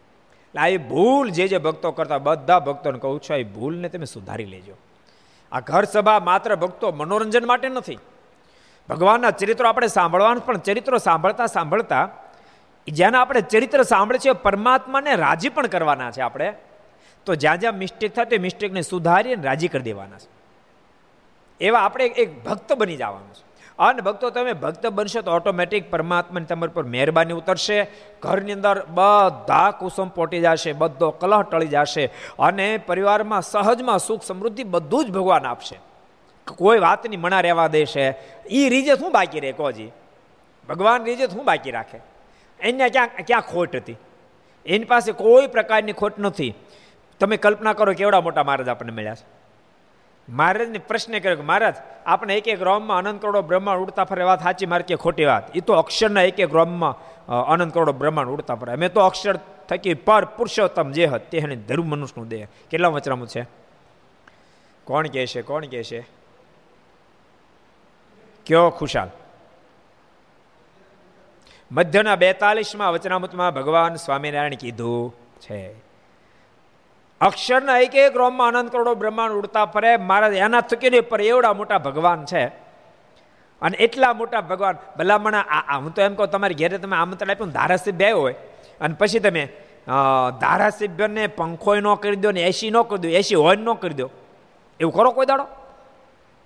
[0.55, 4.45] એટલે આ ભૂલ જે જે ભક્તો કરતા બધા ભક્તોને કહું છું એ ભૂલને તમે સુધારી
[4.45, 4.75] લેજો.
[5.51, 7.97] આ ઘર સભા માત્ર ભક્તો મનોરંજન માટે નથી.
[8.89, 12.09] ભગવાનના ચરિત્રો આપણે સાંભળવાનું પણ ચરિત્રો સાંભળતા સાંભળતા
[12.87, 16.53] જેને આપણે ચરિત્ર સાંભળે છે પરમાત્માને રાજી પણ કરવાના છે આપણે,
[17.25, 20.29] તો જ્યાં જ્યાં મિસ્ટેક થાય તે મિસ્ટેકને સુધારી અને રાજી કરી દેવાના છે.
[21.65, 23.51] એવા આપણે એક ભક્ત બની જવાનું છે.
[23.79, 27.87] અને ભક્તો તમે, ભક્ત બનશો તો ઓટોમેટિક પરમાત્માની તમારી પર મહેરબાની ઉતરશે,
[28.21, 32.05] ઘરની અંદર બધા કુસુમ પોટી જશે, બધો કલહ ટળી જશે,
[32.39, 35.79] અને પરિવારમાં સહજમાં સુખ સમૃદ્ધિ બધું જ ભગવાન આપશે.
[36.57, 38.05] કોઈ વાતની મણા રહેવા દેશે
[38.49, 39.91] એ રીજે શું બાકી રહે કોજી?
[40.69, 41.99] ભગવાન રીજે શું બાકી રાખે?
[42.59, 43.97] એને ક્યાં ક્યાં ખોટ હતી?
[44.65, 46.53] એની પાસે કોઈ પ્રકારની ખોટ નથી.
[47.19, 49.25] તમે કલ્પના કરો કેવડા મોટા મહારાજ આપણને મળ્યા છે.
[50.29, 54.43] મહારાજને પ્રશ્ન કર્યો કે મહારાજ, આપણે એક એક રોમમાં અનંત કરોડો બ્રહ્માંડ ઉડતા ફરે વાત
[54.43, 55.55] સાચી, મારી કે ખોટી વાત?
[55.57, 56.95] એ તો અક્ષરના એક એક રોમમાં
[57.45, 58.73] અનંત કરોડો બ્રહ્માંડ ઉડતા ફરે.
[58.73, 62.47] અમે તો અક્ષર થકી પર પુરુષોત્તમ જે હત તેને ધર્મ મનુષ્યનું દેહ.
[62.69, 63.45] કેટલા વચરામું છે?
[64.83, 65.41] કોણ કહે છે?
[65.41, 66.20] કોણ કહે છે?
[68.45, 69.09] કયો ખુશાલ?
[71.71, 75.61] મધ્યના બેતાલીસમાં વચનામૃતમાં ભગવાન સ્વામિનારાયણ કીધું છે.
[77.21, 79.97] અક્ષરના એક એક રોમમાં આનંદ કરોડો બ્રહ્માંડ ઉડતા ફરે.
[79.97, 82.45] મારા એના થકીને પર એવડા મોટા ભગવાન છે.
[83.61, 85.35] અને એટલા મોટા ભગવાન, ભલામણ
[85.77, 88.35] હું તો એમ કહું, તમારી ઘેરે તમે આમંત્રણ આપ્યું ધારાસભ્ય આવ્યો હોય.
[88.81, 89.47] અને પછી તમે
[90.41, 94.09] ધારાસભ્યને પંખો ન કરી દો ને એસી ન કરી દો એસી હોય ન કરી દો.
[94.79, 95.47] એવું કરો કોઈ દાડો?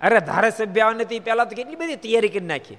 [0.06, 2.78] અરે ધારાસભ્ય આવે નથી પહેલાં તો કેટલી બધી તૈયારી કરી નાખી.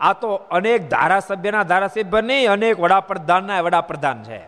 [0.00, 4.40] આ તો અનેક ધારાસભ્યના ધારાસભ્ય નહીં, અનેક વડાપ્રધાનના વડાપ્રધાન છે.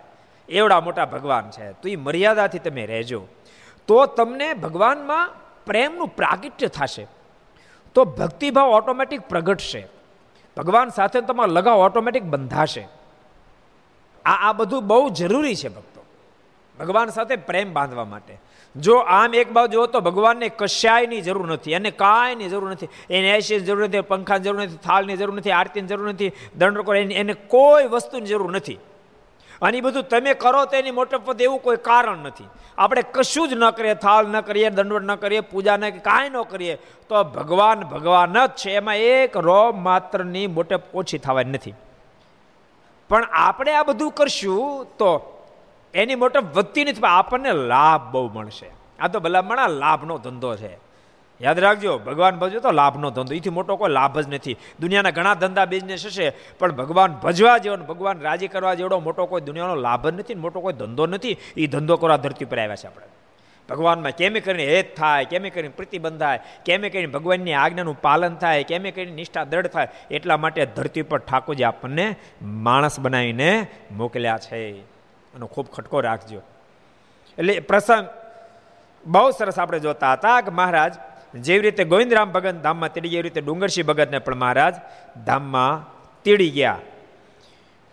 [0.49, 1.73] એવડા મોટા ભગવાન છે.
[1.73, 3.27] તો એ મર્યાદાથી તમે રહેજો.
[3.87, 5.31] તો તમને ભગવાનમાં
[5.67, 7.07] પ્રેમનું પ્રાગટ્ય થશે.
[7.95, 9.87] તો ભક્તિભાવ ઓટોમેટિક પ્રગટશે.
[10.57, 12.89] ભગવાન સાથે તમારો લગાવ ઓટોમેટિક બંધાશે.
[14.25, 15.96] આ આ બધું બહુ જરૂરી છે ભક્તો.
[16.81, 18.39] ભગવાન સાથે પ્રેમ બાંધવા માટે.
[18.77, 22.89] જો આમ એક બાજુ તો ભગવાનને કશાયની જરૂર નથી, એને કાંઈની જરૂર નથી.
[23.11, 27.33] એને એસીની જરૂર નથી, પંખાની જરૂર નથી, થાળની જરૂર નથી, આરતીની જરૂર નથી, દંડ એને
[27.33, 28.79] કોઈ વસ્તુની જરૂર નથી.
[29.63, 32.45] અને એ બધું તમે કરો તો એની મોટપત એવું કોઈ કારણ નથી.
[32.79, 36.43] આપણે કશું જ ન કરીએ, થાળ ન કરીએ દંડવટ ન કરીએ, પૂજા ન કાંઈ ન
[36.43, 36.75] કરીએ,
[37.09, 38.71] તો ભગવાન ભગવાન જ છે.
[38.71, 41.75] એમાં એક રો માત્રની મોટપ ઓછી થવાની નથી.
[43.09, 45.33] પણ આપણે આ બધું કરશું તો
[45.95, 48.71] એની મોટપ વધતી નથી આપણને લાભ બહુ મળશે.
[48.99, 50.87] આ તો ભલામણા લાભનો ધંધો છે.
[51.43, 53.35] યાદ રાખજો, ભગવાન ભજવો તો લાભનો ધંધો.
[53.35, 54.57] એથી મોટો કોઈ લાભ જ નથી.
[54.81, 59.41] દુનિયાના ઘણા ધંધા બિઝનેસ હશે, પણ ભગવાન ભજવા જેવો ભગવાન રાજી કરવા જેવડો મોટો કોઈ
[59.41, 62.87] દુનિયાનો લાભ જ નથી મોટો કોઈ ધંધો નથી એ ધંધો કરવા ધરતી પર આવ્યા છે
[62.87, 63.07] આપણે.
[63.71, 68.65] ભગવાનમાં કેમે કરીને હેત થાય, કેમે કરીને પ્રતિબંધ થાય કેમે કરીને ભગવાનની આજ્ઞાનું પાલન થાય,
[68.65, 74.96] કેમે કરીને નિષ્ઠા દ્રઢ થાય, એટલા માટે ધરતી પર ઠાકોરજી આપણને માણસ બનાવીને મોકલ્યા છે.
[75.37, 76.41] એનો ખૂબ ખટકો રાખજો.
[77.39, 78.05] એટલે પ્રસંગ
[79.07, 80.93] બહુ સરસ આપણે જોતા હતા કે મહારાજ,
[81.47, 84.75] જેવી રીતે ગોવિંદરામ ભગત ધામમાં તેડી ગયા, એવી રીતે ડુંગરસિંહ ભગતને પણ મહારાજ
[85.29, 85.85] ધામમાં
[86.25, 86.79] તેડી ગયા.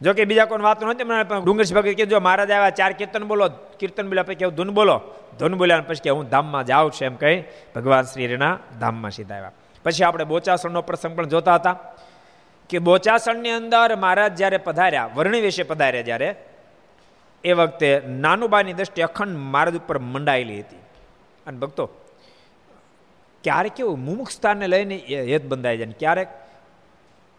[0.02, 3.46] જો કે બીજા કોઈ વાત નહોતી મને ડુંગરસિંહ ભગત કીધું મહારાજ આવ્યા, ચાર કીર્તન બોલો,
[3.80, 4.96] કીર્તન બોલ્યા પછી કેવું ધૂન બોલો,
[5.40, 7.38] ધૂન બોલ્યા પછી કે હું ધામમાં જાઉં છું એમ કહી
[7.76, 9.54] ભગવાન શ્રીના ધામમાં સીધા આવ્યા.
[9.86, 11.76] પછી આપણે બોચાસણનો પ્રસંગ પણ જોતા હતા
[12.70, 16.30] કે બોચાસણની અંદર મહારાજ જ્યારે પધાર્યા, વર્ણી વિશે પધાર્યા જ્યારે
[17.44, 20.82] એ વખતે નાનુબાની દ્રષ્ટિ અખંડ માર્ગ ઉપર મંડાયેલી હતી.
[21.48, 21.86] અને ભક્તો
[23.44, 24.98] ક્યારેક કેવું મુમુક્ષતાને લઈને
[25.32, 26.30] હેત બંધાઈ જાય ક્યારેક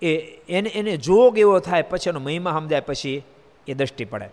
[0.03, 0.17] એ
[0.49, 3.23] એને એને જોગ એવો થાય, પછી એનો મહિમા સમજાય, પછી
[3.69, 4.29] એ દ્રષ્ટિ પડે.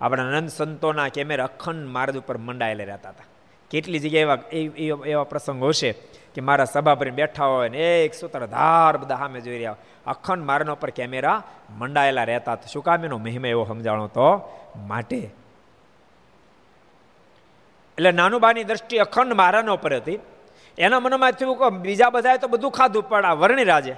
[0.00, 3.24] આપણા નંદ સંતોના કેમેરા અખંડ માર્ગ ઉપર મંડાયેલા રહેતા હતા.
[3.70, 5.90] કેટલી જગ્યાએ એવા એવા પ્રસંગો હશે
[6.34, 10.72] કે મારા સભા પર બેઠા હોય ને એક સૂત્રધાર બધા સામે જોઈ રહ્યા અખંડ મારના
[10.72, 11.42] ઉપર કેમેરા
[11.78, 12.66] મંડાયેલા રહેતા હતા.
[12.72, 14.58] શું કામ એનો મહિમા એવો સમજાણો તો?
[14.76, 15.16] માટે.
[17.98, 20.18] એટલે નાનુબાની દ્રષ્ટિ અખંડ મારાના ઉપર હતી.
[20.78, 23.96] એના મનમાં થયું કે બીજા બધાએ તો બધું ખાધું, પણ આ વર્ણિરાજે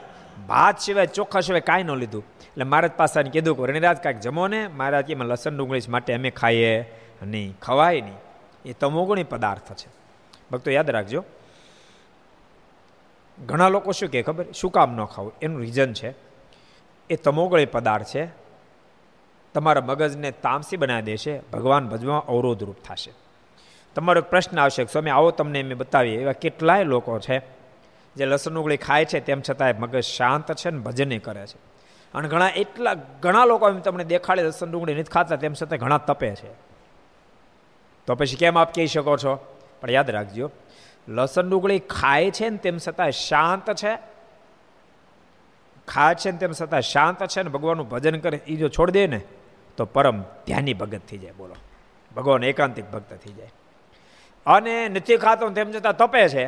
[0.48, 2.24] ભાત સિવાય ચોખ્ખા સિવાય કાંઈ ન લીધું.
[2.40, 6.30] એટલે મહારાજ પાસે કીધું કે વર્ણિરાજ, કાંઈક જમો ને, મહારાજ કે લસણ ડુંગળી માટે અમે
[6.30, 8.16] ખાઈએ નહીં, ખવાય નહીં.
[8.64, 9.88] એ તમોગુણી પદાર્થ છે.
[10.52, 11.24] ભક્તો યાદ રાખજો
[13.46, 14.44] ઘણા લોકો શું કે ખબર?
[14.54, 15.32] શું કામ ન ખાવું?
[15.42, 16.14] એનું રીઝન છે.
[17.10, 18.28] એ તમોગળી પદાર્થ છે.
[19.54, 23.12] તમારા મગજને તામસી બનાવી દેશે ભગવાન ભજવામાં અવરોધરૂપ થશે.
[23.94, 26.20] તમારો પ્રશ્ન આવશે સ્વામી, આવો તમને મેં બતાવીએ.
[26.20, 27.38] એવા કેટલાય લોકો છે
[28.16, 31.58] જે લસણ ઉગળી ખાય છે, તેમ છતાંય મગજ શાંત છે ને ભજને કરે છે.
[32.14, 35.98] અને ઘણા એટલા ઘણા લોકો એમ તમને દેખાડે લસણ ડુંગળી નથી ખાતા, તેમ છતાં ઘણા
[35.98, 36.52] તપે છે.
[38.06, 39.56] તો પછી કેમ આપ કહી શકો છો?
[39.80, 40.50] પણ યાદ રાખજો
[41.08, 43.98] લસણ ડુંગળી ખાય છે ને તેમ છતાં શાંત છે.
[45.88, 49.06] ખાય છે ને તેમ છતાં શાંત છે ને ભગવાનનું ભજન કરે એ જો છોડી દે
[49.06, 49.20] ને,
[49.76, 51.56] તો પરમ ધ્યાની ભગત થઈ જાય, બોલો.
[52.16, 53.52] ભગવાન એકાંતિક ભક્ત થઈ જાય.
[54.46, 56.46] અને નથી ખાતો તેમ છતાં તપે છે.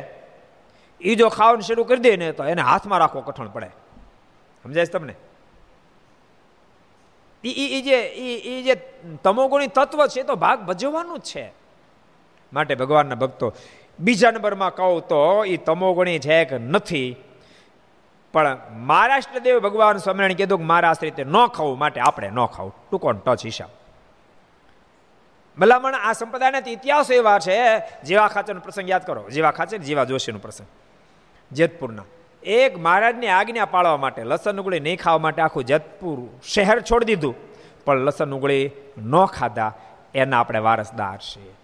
[1.01, 3.69] એ જો ખાવાનું શરૂ કરી દે ને, તો એને હાથમાં રાખવો કઠણ પડે.
[4.63, 5.15] સમજાય તમને?
[7.43, 8.75] એ જે એ જે
[9.23, 11.51] તમોગુણી તત્વ છે તો ભાગ ભજવવાનું જ છે.
[12.53, 13.53] માટે ભગવાનના ભક્તો
[13.99, 17.15] બીજા નંબરમાં કહું તો એ તમોગુણી છે કે નથી.
[18.33, 22.75] પણ મહારાષ્ટ્રદેવ ભગવાન સ્વામિનારાયણ કીધું કે મારા રીતે ન ખાવું, માટે આપણે ન ખાવું.
[22.91, 23.69] ટૂંકો ટચ હિસાબ.
[25.57, 29.29] ભલામણ આ સંપ્રદાયના ઇતિહાસ એવા છે, જેવા ખાચરનો પ્રસંગ યાદ કરો.
[29.29, 30.67] જેવા ખાચર, જેવા જોશીનો પ્રસંગ.
[31.51, 32.03] જેતપુરના.
[32.43, 37.35] એક મહારાજની આજ્ઞા પાળવા માટે લસણ ઉગળી નહીં ખાવા માટે આખું જેતપુર શહેર છોડી દીધું.
[37.85, 39.73] પણ લસણ ઉગળી ન ખાધા,
[40.15, 41.62] એના આપણે વારસદાર છે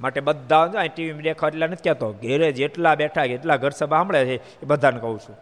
[0.00, 2.12] માટે બધા ટીવી દેખાવ એટલા નથી કહેતો.
[2.12, 5.36] ઘેરે જેટલા બેઠા એટલા ઘર સભા સાંભળે છે, એ બધાને કહું છું.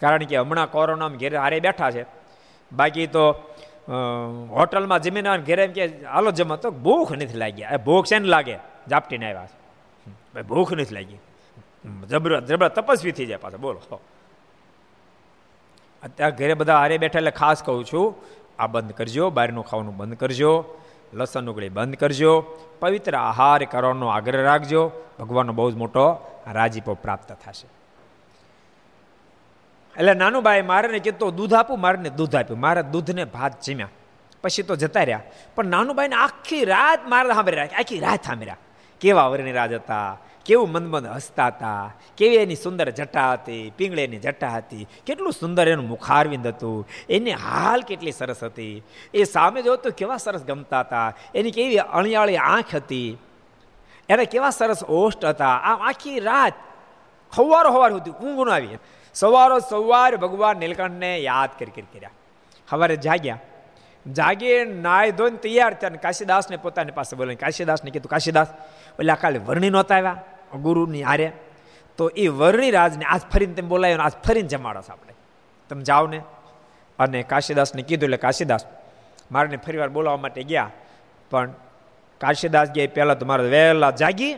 [0.00, 2.04] કારણ કે હમણાં કોરોનામાં ઘેરે હારે બેઠા છે.
[2.72, 3.30] બાકી તો
[4.50, 6.56] હોટલમાં જમીને ઘેરે એમ કે, હાલો, જમા.
[6.56, 7.64] તો ભૂખ નથી લાગી.
[7.64, 8.56] આ ભૂખ છે ને લાગે?
[8.90, 10.42] ઝાપટીને આવ્યા છે.
[10.42, 11.18] ભૂખ નથી લાગી.
[12.08, 13.56] જબર જબર તપસ્વી થઈ જાય પાછા.
[13.56, 14.00] બોલો.
[16.02, 18.14] અત્યારે ઘરે બધા હારે બેઠા એટલે ખાસ કહું છું,
[18.58, 20.52] આ બંધ કરજો, બહારનું ખાવાનું બંધ કરજો.
[21.14, 22.40] લસણ ઉગળી બંધ કરજો,
[22.80, 27.66] પવિત્ર આહાર કરવાનો આગ્રહ રાખજો, ભગવાનનો બહુ જ મોટો રાજીપો પ્રાપ્ત થશે.
[29.98, 32.60] એટલે નાનું ભાઈ મારે કીધું દૂધ આપું મારે દૂધ આપ્યું.
[32.60, 33.88] મારે દૂધને ભાત જીમ્યા
[34.42, 35.20] પછી તો જતા રહ્યા.
[35.54, 38.56] પણ નાનું ભાઈને આખી રાત મારે સાંભળી રાખી, આખી રાત સાંભળ્યા
[39.00, 44.18] કેવા વરની રાજ હતા કેવું મંદ મંદ હસતા હતા કેવી એની સુંદર જટા હતી, પીંગળેની
[44.18, 48.82] જટા હતી, કેટલું સુંદર એનું મુખારવિંદ હતું, એની હાલ કેટલી સરસ હતી.
[49.14, 53.18] એ સામે જોતું કેવા સરસ ગમતા હતા એની કેવી અણિયાળી આંખ હતી.
[54.08, 55.56] એને કેવા સરસ ઓષ્ટ હતા.
[55.56, 56.54] આમ આખી રાત
[57.36, 58.78] સવારો હવાર સુધી ઊંઘ ન આવી
[59.14, 62.10] સવારો સવાર ભગવાન નીલકંઠને યાદ કરી કરી કર્યા.
[62.70, 63.38] સવારે જાગ્યા.
[64.06, 68.48] જાગી નાય ધોઈને તૈયાર થયા કાશીદાસને પોતાની પાસે બોલાવી કાશીદાસને કીધું, કાશીદાસ
[68.98, 70.24] એટલે કાલે વર્ણી નહોતા આવ્યા?
[70.54, 71.32] ગુરુની હારે,
[71.98, 75.14] તો એ વરણી રાજને આજ ફરીને તમે બોલાવ્યો આજ ફરીને જમાડો આપણે.
[75.70, 76.20] તમે જાઓ ને.
[76.98, 78.66] અને કાશીદાસને કીધું એટલે કાશીદાસ,
[79.32, 80.70] મારે ફરી વાર બોલાવવા માટે ગયા,
[81.30, 81.52] પણ
[82.20, 84.32] કાશીદાસ ગયા પહેલાં તો મારા વહેલા જાગી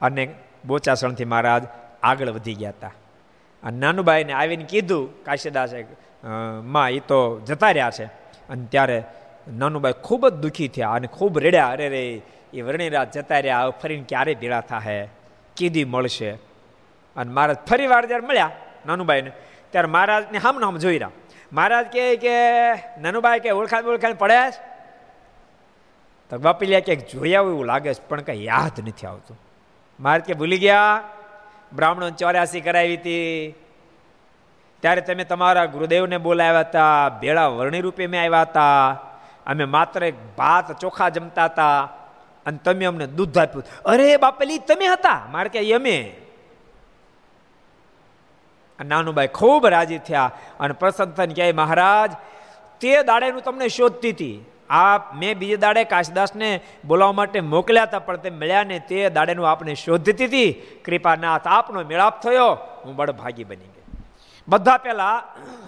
[0.00, 0.34] અને
[0.66, 1.62] બોચાસણથી મહારાજ
[2.02, 2.92] આગળ વધી ગયા હતા.
[3.62, 5.86] અને નાનુભાઈને આવીને કીધું, કાશીદાસે
[6.64, 8.04] માં એ તો જતા રહ્યા છે.
[8.48, 9.04] અને ત્યારે
[9.48, 14.04] નાનુભાઈ ખૂબ જ દુઃખી થયા અને ખૂબ રેડ્યા, અરે રે એ વર્ણિરાજ જતા રહ્યા ફરીને
[14.08, 15.08] ક્યારે ભેળા થાય
[15.56, 16.30] કીધી મળશે.
[17.16, 18.50] અને મહારાજ ફરી વાર જ્યારે મળ્યા
[18.86, 19.32] નાનુભાઈને
[19.70, 21.10] ત્યારે મહારાજને હામ નામ જોઈ રહ્યા.
[21.52, 22.36] મહારાજ કહે કે
[23.00, 24.50] નાનુભાઈ કે ઓળખાણ ઓળખાણ પડે
[26.30, 29.38] તો બાપીલિયા ક્યાંક જોયા એવું લાગે છે, પણ કંઈ યાદ નથી આવતું.
[30.00, 31.00] મહારાજ કે ભૂલી ગયા?
[31.72, 33.54] બ્રાહ્મણો ચોર્યાસી કરાવી હતી.
[34.80, 38.90] ત્યારે તમે તમારા ગુરુદેવને બોલાવ્યા હતા, ભેળા વર્ણી રૂપે મેં આવ્યા હતા.
[39.46, 41.88] અમે માત્ર એક ભાત ચોખા જમતા હતા.
[42.46, 43.64] અને તમે અમને દૂધ આપ્યું.
[43.84, 45.22] અરે બાપેલી, તમે હતા?
[45.30, 46.16] મારે કે અમે.
[48.84, 52.12] નાનુભાઈ ખૂબ રાજી થયા અને પ્રસન્ન કહે, મહારાજ,
[52.80, 54.44] તે દાડેનું તમને શોધતી હતી.
[54.70, 59.50] આ મેં બીજે દાડે કાશદાસને બોલાવવા માટે મોકલ્યા હતા, પણ તે મળ્યા ને તે દાડેનું
[59.50, 60.52] આપણે શોધતી હતી.
[60.84, 62.58] કૃપાનાથ, આપનો મેળાપ થયો.
[62.84, 64.02] હું બળ ભાગી બની ગઈ
[64.48, 65.22] બધા પહેલા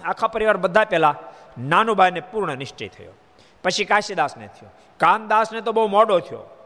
[0.05, 1.15] આખા પરિવાર બધા પહેલા
[1.57, 3.11] નાનુભાઈને પૂર્ણ નિશ્ચય થયો.
[3.63, 4.69] પછી કાશીદાસને થયો.
[4.97, 6.64] કાનદાસને તો બહુ મોડો થયો.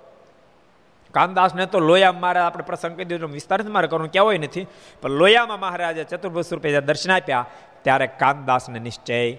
[1.14, 4.68] કાનદાસને તો લોયામાં મારે આપણે પ્રસંગ કહી દીધો વિસ્તારથી મારે કરવું કહેવાય નથી.
[5.02, 7.46] પણ લોયામાં મહારાજે ચતુર્ભુજ રૂપે દર્શન આપ્યા,
[7.82, 9.36] ત્યારે કાનદાસને નિશ્ચય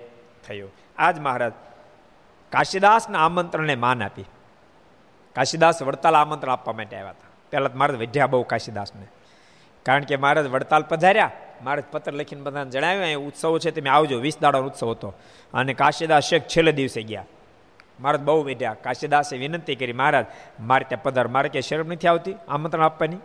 [0.49, 0.69] થયો.
[0.99, 1.53] આજ મહારાજ
[2.51, 4.25] કાશીદાસના આમંત્રણને માન આપી.
[5.33, 7.29] કાશીદાસ વડતાલ આમંત્રણ આપવા માટે આવ્યા હતા.
[7.51, 9.07] પહેલાં મહારાજ વઢ્યા બહુ કાશીદાસને.
[9.83, 11.31] કારણ કે મહારાજ વડતાલ પધાર્યા.
[11.63, 14.19] મારે પત્ર લખીને બધાને જણાવ્યું એ ઉત્સવ છે, તમે આવજો.
[14.19, 15.15] વીસ દાડાનો ઉત્સવ હતો.
[15.55, 17.25] અને કાશીદાસ શેખ છેલ્લે દિવસે ગયા.
[18.01, 20.27] મહારાજ બહુ બેઠ્યા કાશીદાસે વિનંતી કરી, મહારાજ,
[20.61, 21.29] મારે ત્યાં પધાર.
[21.29, 22.35] મારે ક્યાં શરમ નથી આવતી?
[22.49, 23.17] આમંત્રણ આપવાની?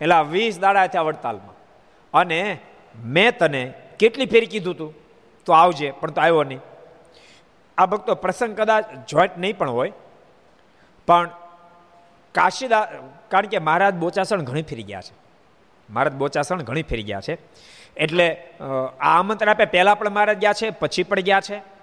[0.00, 1.54] એટલે વીસ દાડા થયા વડતાલમાં.
[2.14, 2.58] અને
[3.04, 4.94] મેં તને કેટલી ફેરી કીધું તું?
[5.44, 6.60] તો આવજે, પણ તો આવ્યો નહીં.
[7.78, 9.92] આ ભક્તો પ્રસંગ કદાચ જોઈન્ટ નહીં પણ હોય.
[11.06, 11.30] પણ
[12.32, 12.88] કાશીદા,
[13.28, 15.14] કારણ કે મહારાજ બોચાસણ ઘણી ફેરી ગયા છે.
[15.90, 17.38] મહારાજ બોચાસણ ઘણી ફેરી ગયા છે.
[17.96, 18.44] એટલે
[19.00, 19.64] આ આમંત્રણ આપે.
[19.64, 21.77] પહેલાં પણ મહારાજ ગયા છે, પછી પણ ગયા છે.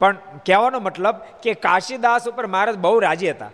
[0.00, 3.50] પણ કહેવાનો મતલબ કે કાશીદાસ ઉપર મહારાજ બહુ રાજી હતા.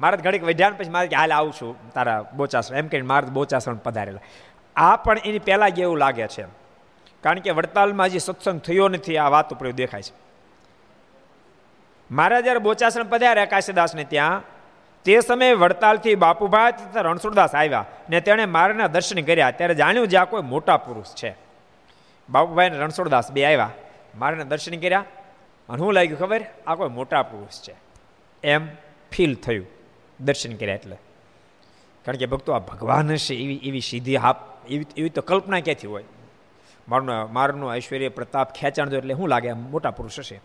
[0.00, 2.76] મહારાજ ઘડીક વૈધ્યાન પછી મારે હાલ આવું છું, તારા બોચાસણ.
[2.76, 4.20] એમ કહીને મહારાજ બોચાસણ પધારેલા.
[4.76, 6.44] આ પણ એની પહેલાં જ એવું લાગે છે.
[7.22, 10.14] કારણ કે વડતાલમાં હજી સત્સંગ થયો નથી, આ વાત ઉપર દેખાય છે.
[12.10, 14.42] મહારાજ જ્યારે બોચાસણ પધાર્યા કાશીદાસને ત્યાં,
[15.04, 19.50] તે સમયે વડતાલથી બાપુભાઈ તથા રણછોડદાસ આવ્યા ને તેણે મારાના દર્શન કર્યા.
[19.50, 21.36] ત્યારે જાણ્યું જે આ કોઈ મોટા પુરુષ છે.
[22.30, 23.70] બાપુભાઈ ને રણછોડદાસ બે આવ્યા.
[24.18, 25.04] મારાના દર્શન કર્યા.
[25.68, 26.46] અને શું લાગ્યું, ખબર?
[26.66, 27.74] આ કોઈ મોટા પુરુષ છે.
[28.44, 28.68] એમ
[29.10, 29.66] ફીલ થયું,
[30.20, 30.96] દર્શન કર્યા એટલે.
[32.04, 35.86] કારણ કે ભક્તો, આ ભગવાન હશે એવી એવી સીધી હાપ, એવી એવી તો કલ્પના ક્યાંથી
[35.86, 36.04] હોય?
[36.88, 40.40] મારું મારનું ઐશ્વર્ય પ્રતાપ ખેંચાણ જો એટલે શું લાગે આમ મોટા પુરુષ હશે.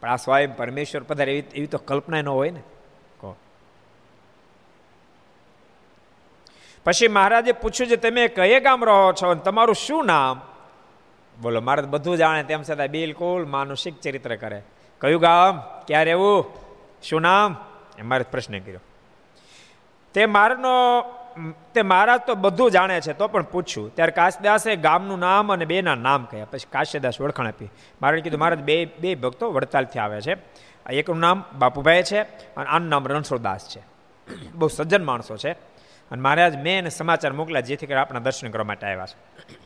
[0.00, 2.62] પણ આ સ્વયં પરમેશ્વર પધારે એવી એવી તો કલ્પના ન હોય ને.
[6.84, 9.28] પછી મહારાજે પૂછ્યું છે તમે કયે ગામ રહો છો?
[9.28, 10.42] અને તમારું શું નામ?
[11.42, 14.62] બોલો, મારે બધું જાણે, તેમ છતાં બિલકુલ માનુષિક ચરિત્ર કરે.
[15.00, 15.58] કયું ગામ?
[15.86, 16.46] ક્યાં રહેવું?
[17.02, 17.56] શું નામ?
[17.98, 18.80] એ મારે પ્રશ્ન કર્યો.
[20.14, 21.00] તે મારનો,
[21.74, 23.94] તે મહારાજ તો બધું જાણે છે, તો પણ પૂછ્યું.
[23.94, 26.44] ત્યારે કાશદાસે ગામનું નામ અને બેના નામ કહ્યા.
[26.44, 27.70] પછી કાશીદાસ ઓળખાણ આપી.
[28.02, 30.36] મારે કીધું મહારાજ બે બે ભક્તો વડતાલથી આવે છે.
[30.90, 33.82] એકનું નામ બાપુભાઈ છે અને આનું નામ રણછોડદાસ છે.
[34.54, 35.52] બહુ સજ્જન માણસો છે.
[36.10, 39.63] અને મહારાજ મેં એને સમાચાર મોકલ્યા, જેથી કરી આપણા દર્શન કરવા માટે આવ્યા છે.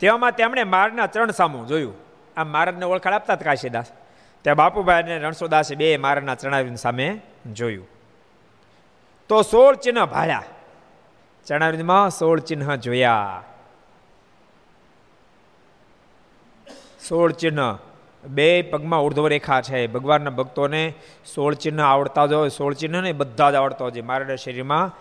[0.00, 1.94] તેવામાં તેમણે મારના ચરણ સામું જોયું.
[2.36, 3.86] આ મહારાજને ઓળખાણ આપતા હતા કાશીદાસ.
[4.42, 7.20] ત્યાં બાપુભાઈ અને રણછોદાસે બે મારના ચરણાવીન સામે
[7.52, 7.86] જોયું.
[9.28, 10.42] તો સોળ ચિહ્ન ભાળ્યા.
[11.46, 13.42] ચરણાવીનમાં સોળ ચિહ્ન જોયા.
[17.08, 17.78] સોળ ચિહ્ન.
[18.24, 19.86] બે પગમાં ઉર્ધ્વ રેખા છે.
[19.86, 20.94] ભગવાનના ભક્તોને
[21.34, 22.48] સોળ ચિહ્ન આવડતા જ હોય.
[22.48, 24.00] સોળ ચિહ્ન ને બધા જ આવડતા હોય.
[24.00, 24.96] મારા શરીરમાં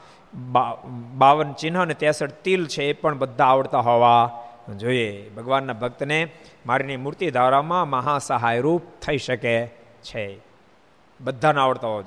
[1.18, 4.46] બાવન ચિહ્ન અને ત્રેસઠ તિલ છે એ પણ બધા આવડતા હોવા
[4.78, 6.28] જોઈએ, ભગવાનના ભક્તને
[6.66, 9.68] મારીની મૂર્તિ ધારામાં મહાસહાયરૂપ થઈ શકે
[10.02, 10.38] છે.
[11.22, 12.04] બધાને આવડતા હોવા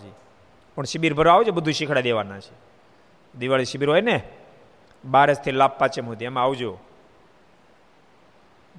[0.75, 2.55] પણ શિબિર ભરવા આવજો, બધું શીખડા દેવાના છે.
[3.38, 4.22] દિવાળી શિબિર હોય ને,
[5.05, 6.79] બારસથી લાભ પાચેમ સુધી, એમાં આવજો.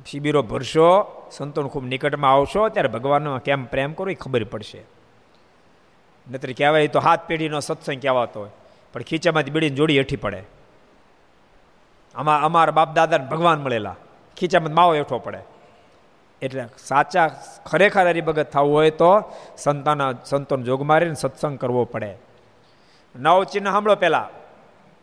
[0.08, 4.82] શિબિરો ભરશો, સંતોન ખૂબ નિકટમાં આવશો, ત્યારે ભગવાનનો કેમ પ્રેમ કરો એ ખબર પડશે.
[6.32, 8.50] નતર કહેવાય તો હાથ પેઢીનો સત્સંગ કહેવાતો હોય,
[8.94, 10.44] પણ ખીચામાંથી બીડીને જોડી હેઠી પડે.
[12.16, 13.96] આમાં અમારા બાપ દાદાને ભગવાન મળેલા.
[14.38, 15.40] ખીચામાં માવો એઠો પડે.
[16.42, 17.28] એટલે સાચા
[17.66, 19.24] ખરેખર હરિભગત થવું હોય તો
[19.58, 22.18] સંતાના સંતોને જોગ મારીને સત્સંગ કરવો પડે.
[23.16, 24.44] નવ ચિહ્ન સાંભળો પહેલાં.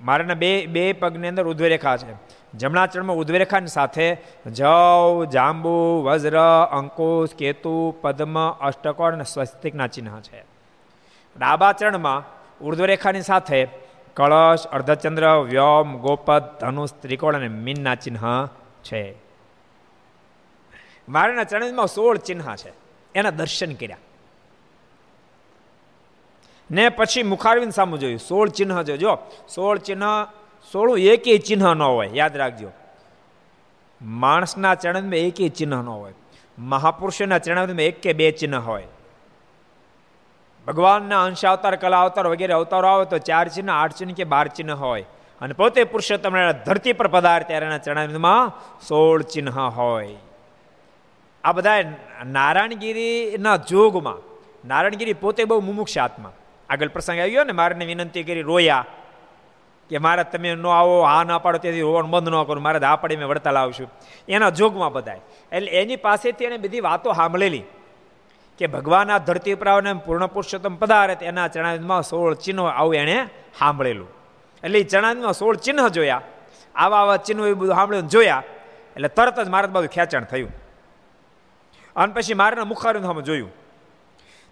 [0.04, 2.14] મારાના બે બે પગની અંદર ઉધ્વરેખા છે.
[2.54, 6.38] જમણા ચરણમાં ઉધ્વરેખાની સાથે જવ, જાંબુ, વજ્ર,
[6.72, 10.40] અંકુશ, કેતુ, પદ્મ, અષ્ટકોણ અને સ્વસ્તિકના ચિહ્ન છે.
[11.38, 12.24] ડાબા ચરણમાં
[12.64, 13.68] ઉર્ધ્વરેખાની સાથે
[14.14, 18.48] કળશ, અર્ધચંદ્ર, વ્યોમ, ગોપદ, ધનુષ, ત્રિકોણ અને મીનના ચિહ્ન
[18.84, 19.14] છે.
[21.08, 22.72] મારાના ચરણમાં સોળ ચિહ્ન છે.
[23.14, 23.96] એના દર્શન કર્યા.
[26.70, 28.18] ને પછી મુખારવિંદ સામું જોયું.
[28.18, 29.18] સોળ ચિહ્ન જોજો
[29.54, 30.24] સોળ ચિહ્ન,
[30.72, 32.10] સોળું એકે ચિહ્ન ન હોય.
[32.12, 32.68] યાદ રાખજો.
[34.02, 36.14] માણસના ચરણમાં એકેય ચિહ્ન ન હોય.
[36.58, 38.86] મહાપુરુષોના ચરણમાં એક કે બે ચિહ્ન હોય.
[40.70, 44.48] ભગવાનના અંશ અવતાર, કલા અવતાર વગેરે અવતારો આવે તો ચાર ચિહ્ન, આઠ ચિહ્ન કે બાર
[44.48, 45.02] ચિહ્ન હોય.
[45.40, 48.52] અને પોતે પુરુષોત્તમ ધરતી પર પધાર ત્યારે એના ચરણામાં
[48.88, 50.14] સોળ ચિહ્ન હોય.
[51.44, 51.82] આ બધા
[52.26, 54.22] નારાયણગીરીના જોગમાં,
[54.68, 56.32] નારાયણગીરી પોતે બહુ મુમુક્ષ આત્મા
[56.70, 58.84] આગળ પ્રસંગ આવ્યો ને મારે વિનંતી કરી, રોયા,
[59.90, 62.96] કે મારે તમે ન આવો, હા ના પાડો, તેથી રોવાનું બંધ ન કરું, મારે આ
[62.96, 63.90] પાડી મેં વડતાલ આવશું.
[64.28, 65.20] એના જોગમાં બધાય.
[65.52, 67.62] એટલે એની પાસેથી એને બધી વાતો સાંભળેલી.
[68.60, 73.18] કે ભગવાન આ ધરતી ઉપર આવે પૂર્ણ પુરુષોત્તમ પધારે એના ચણામાં સોળ ચિહ્નો આવું એણે
[73.58, 74.08] સાંભળેલું.
[74.64, 76.22] એટલે એ ચણાદમાં સોળ ચિહ્ન જોયા,
[76.74, 78.42] આવા આવા ચિહ્નો એ બધું સાંભળ્યું જોયા,
[78.96, 80.52] એટલે તરત જ મારા બાજુ ખેંચાણ થયું.
[81.96, 83.52] અને પછી મારાના મુખારવિંદ સામે જોયું.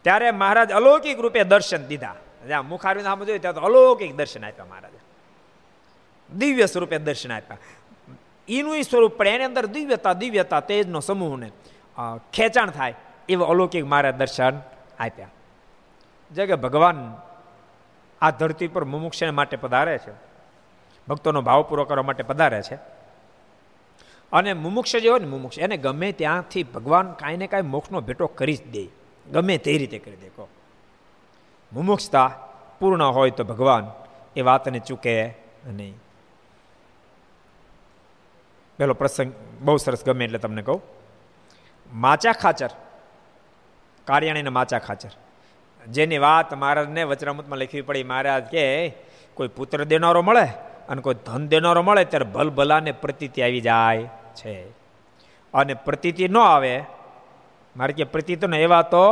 [0.04, 2.16] ત્યારે મહારાજ અલૌકિક રૂપે દર્શન દીધા.
[2.48, 5.00] જ્યાં મુખારવિંદ સામે જોયું, ત્યાં તો અલૌકિક દર્શન આપ્યા મહારાજે.
[6.30, 7.60] દિવ્ય સ્વરૂપે દર્શન આપ્યા.
[8.48, 11.48] એનું સ્વરૂપ, પણ એની અંદર દિવ્યતા દિવ્યતા તેજનો સમૂહને
[12.32, 12.96] ખેંચાણ થાય.
[13.28, 14.58] એવા અલૌકિક મારા દર્શન
[14.98, 15.28] આપ્યા.
[16.30, 17.16] જે કે ભગવાન
[18.22, 20.12] આ ધરતી પર મુમુક્ષને માટે પધારે છે.
[21.08, 22.74] ભક્તોનો ભાવ પૂરો કરવા માટે પધારે છે.
[24.32, 28.26] અને મુમુક્ષ જે હોય ને મુમુક્ષ, એને ગમે ત્યાંથી ભગવાન કાંઈ ને કાંઈ મોક્ષનો ભેટો
[28.26, 28.88] કરી જ દે.
[29.32, 30.48] ગમે તે રીતે કરી દે કહો.
[31.72, 32.48] મુમુક્ષતા
[32.80, 33.90] પૂર્ણ હોય તો ભગવાન
[34.36, 35.34] એ વાતને ચૂકે
[35.66, 35.94] નહીં.
[38.76, 40.82] પેલો પ્રસંગ બહુ સરસ ગમે એટલે તમને કહું.
[41.92, 42.70] માચા ખાચર
[44.08, 45.10] કાર્યાણીને માચા ખાચર.
[45.86, 48.88] જેની વાત મહારાજને વચરામૃતમાં લખવી પડી, મહારાજ કે,
[49.34, 50.44] કોઈ પુત્ર દેનારો મળે
[50.88, 54.70] અને કોઈ ધન દેનારો મળે, ત્યારે ભલભલાને પ્રતીતિ આવી જાય છે.
[55.54, 56.82] અને પ્રતીતિ ન આવે,
[57.76, 59.04] મારે કે પ્રતીતિ એવા તો,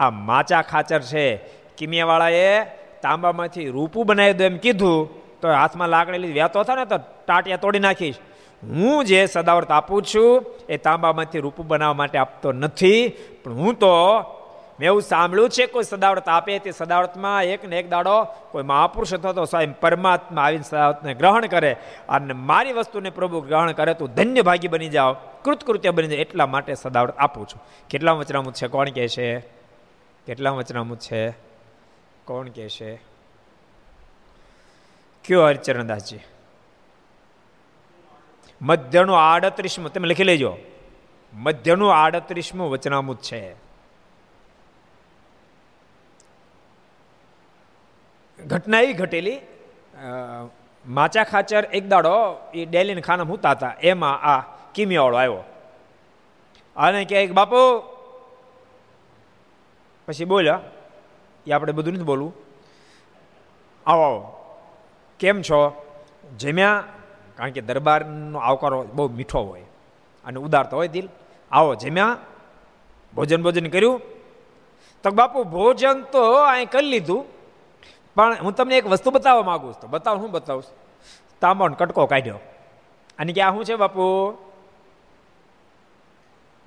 [0.00, 1.36] આ માચા ખાચર છે.
[1.78, 2.64] કિમિયાવાળાએ
[3.02, 7.56] તાંબામાંથી રૂપું બનાવી દો એમ કીધું, તો હાથમાં લાકડી લીધી, વ્યાતો થાય ને તો ટાટિયા
[7.56, 8.14] તોડી નાખીશ.
[8.62, 13.08] હું જે સદાવર્ત આપું છું, એ તાંબામાંથી રૂપું બનાવવા માટે આપતો નથી,
[13.44, 13.94] પણ હું તો
[14.80, 19.14] મેં એવું સાંભળ્યું છે, કોઈ સદાવર્ત આપે તે સદાવતમાં એક ને એક દાડો કોઈ મહાપુરુષ
[19.14, 21.76] અથવા તો સ્વયં પરમાત્મા આવીને સદાવતને ગ્રહણ કરે
[22.08, 25.12] અને મારી વસ્તુને પ્રભુ ગ્રહણ કરે તો ધન્ય ભાગી બની જાઓ,
[25.44, 27.62] કૃતકૃત્ય બની જાય એટલા માટે સદાવત આપું છું.
[27.90, 28.66] કેટલા વચનામુત છે?
[28.66, 29.40] કોણ કહે છે?
[30.26, 31.30] કેટલા વચનામુત છે?
[32.24, 32.94] કોણ કહે છે?
[35.24, 36.20] કયો હરિચરણદાસજી?
[38.62, 40.56] મધ્યનું આડત્રીસમું, તમે લખી લેજો.
[41.34, 43.63] મધ્યનું આડત્રીસમું વચનામુત છે.
[48.42, 49.40] ઘટના એવી ઘટેલી
[50.86, 52.14] માચા ખાચર એક દાડો
[52.54, 53.74] એ ડેલીને ખાના મૂતા હતા.
[53.82, 54.40] એમાં આ
[54.74, 55.42] કિમિયાવાળો આવ્યો.
[56.76, 57.80] અને કે બાપુ,
[60.06, 60.60] પછી બોલ્યા
[61.46, 62.34] એ આપણે બધું નથી બોલવું.
[63.86, 64.20] આવો આવો.
[65.18, 65.60] કેમ છો?
[66.38, 66.84] જમ્યા?
[67.36, 69.64] કારણ કે દરબારનો આવકારો બહુ મીઠો હોય
[70.24, 71.08] અને ઉદાર તો હોય દિલ.
[71.52, 72.16] આવો, જમ્યા?
[73.14, 74.00] ભોજન ભોજન કર્યું?
[75.02, 77.24] તો બાપુ, ભોજન તો અહીં કરી લીધું.
[78.16, 79.80] પણ હું તમને એક વસ્તુ બતાવવા માગું છું.
[79.80, 80.64] તો બતાવ, હું બતાવું
[81.40, 82.38] તાંબાનો કટકો કાઢ્યો.
[83.18, 84.02] અને કે આ શું છે બાપુ?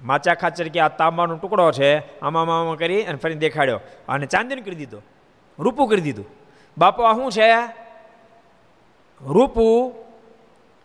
[0.03, 3.79] માચા ખાચર કે આ તાંબાનો ટુકડો છે, આમાં આમાં કરી અને ફરી દેખાડ્યો.
[4.09, 5.03] અને ચાંદીનું કરી દીધું.
[5.59, 6.25] રૂપું કરી દીધું.
[6.77, 7.53] બાપુ, આ શું છે?
[9.21, 9.93] રૂપું.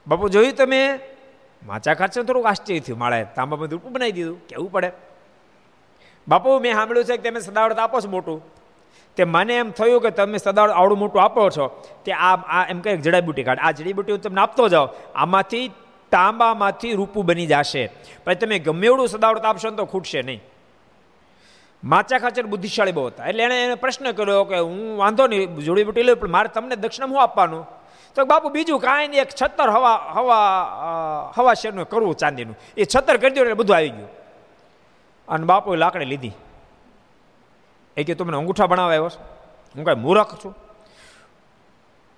[0.06, 0.98] બાપુ, જોયું તમે?
[1.66, 2.98] માચા ખાચર થોડુંક આશ્ચર્ય થયું.
[2.98, 4.46] માળે તાંબામાં રૂપું બનાવી દીધું.
[4.46, 4.92] કેવું પડે?
[6.28, 8.61] બાપુ, મેં સાંભળ્યું છે કે તમે સદાવડત આપો છો મોટું.
[9.16, 11.84] તે મને એમ થયું કે તમે સદા આવડું મોટું આપો છો.
[12.04, 13.58] તે આ આ એમ કહે જડીબુટી કાઢ.
[13.62, 15.70] આ જડીબુટી હું તમને આપતો જાઓ આમાંથી
[16.10, 17.90] તાંબામાંથી રૂપું બની જશે.
[18.24, 20.42] પછી તમે ગમે એવડું સદાવડત આપશો ને તો ખૂટશે નહીં.
[21.84, 23.26] માચા ખાચર બુદ્ધિશાળી બહુ હતા.
[23.26, 27.06] એટલે એણે એને પ્રશ્ન કર્યો કે હું વાંધો નહીં જોડીબુટી લઉં પણ મારે તમને દક્ષિણ
[27.06, 27.66] હું આપવાનું?
[28.14, 32.56] તો બાપુ, બીજું કાંઈ નહીં, એક છત્તર હવા હવા હવા શેરનું કરવું ચાંદીનું.
[32.76, 34.08] એ છત્તર કરી દો એટલે બધું આવી ગયું.
[35.28, 36.32] અને બાપુએ લાકડી લીધી.
[37.96, 39.10] એ કે તું મને અંગૂઠા બનાવવા આવ્યો
[39.76, 40.54] હું કાંઈ મૂરખ છું?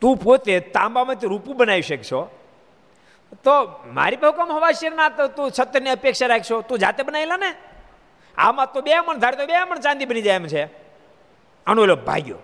[0.01, 2.31] તું પોતે તાંબામાંથી રૂપું બનાવી શકશો?
[3.45, 3.51] તો
[3.87, 6.61] મારી પાસે હવા શેરના તો તું છત્રની અપેક્ષા રાખશો?
[6.61, 7.55] તું જાતે બનાવેલા ને?
[8.39, 10.65] આમાં તો બે મણ, ધારે તો બે મણ ચાંદી બની જાય એમ છે.
[11.67, 12.39] આનો એલો ભાગ્યો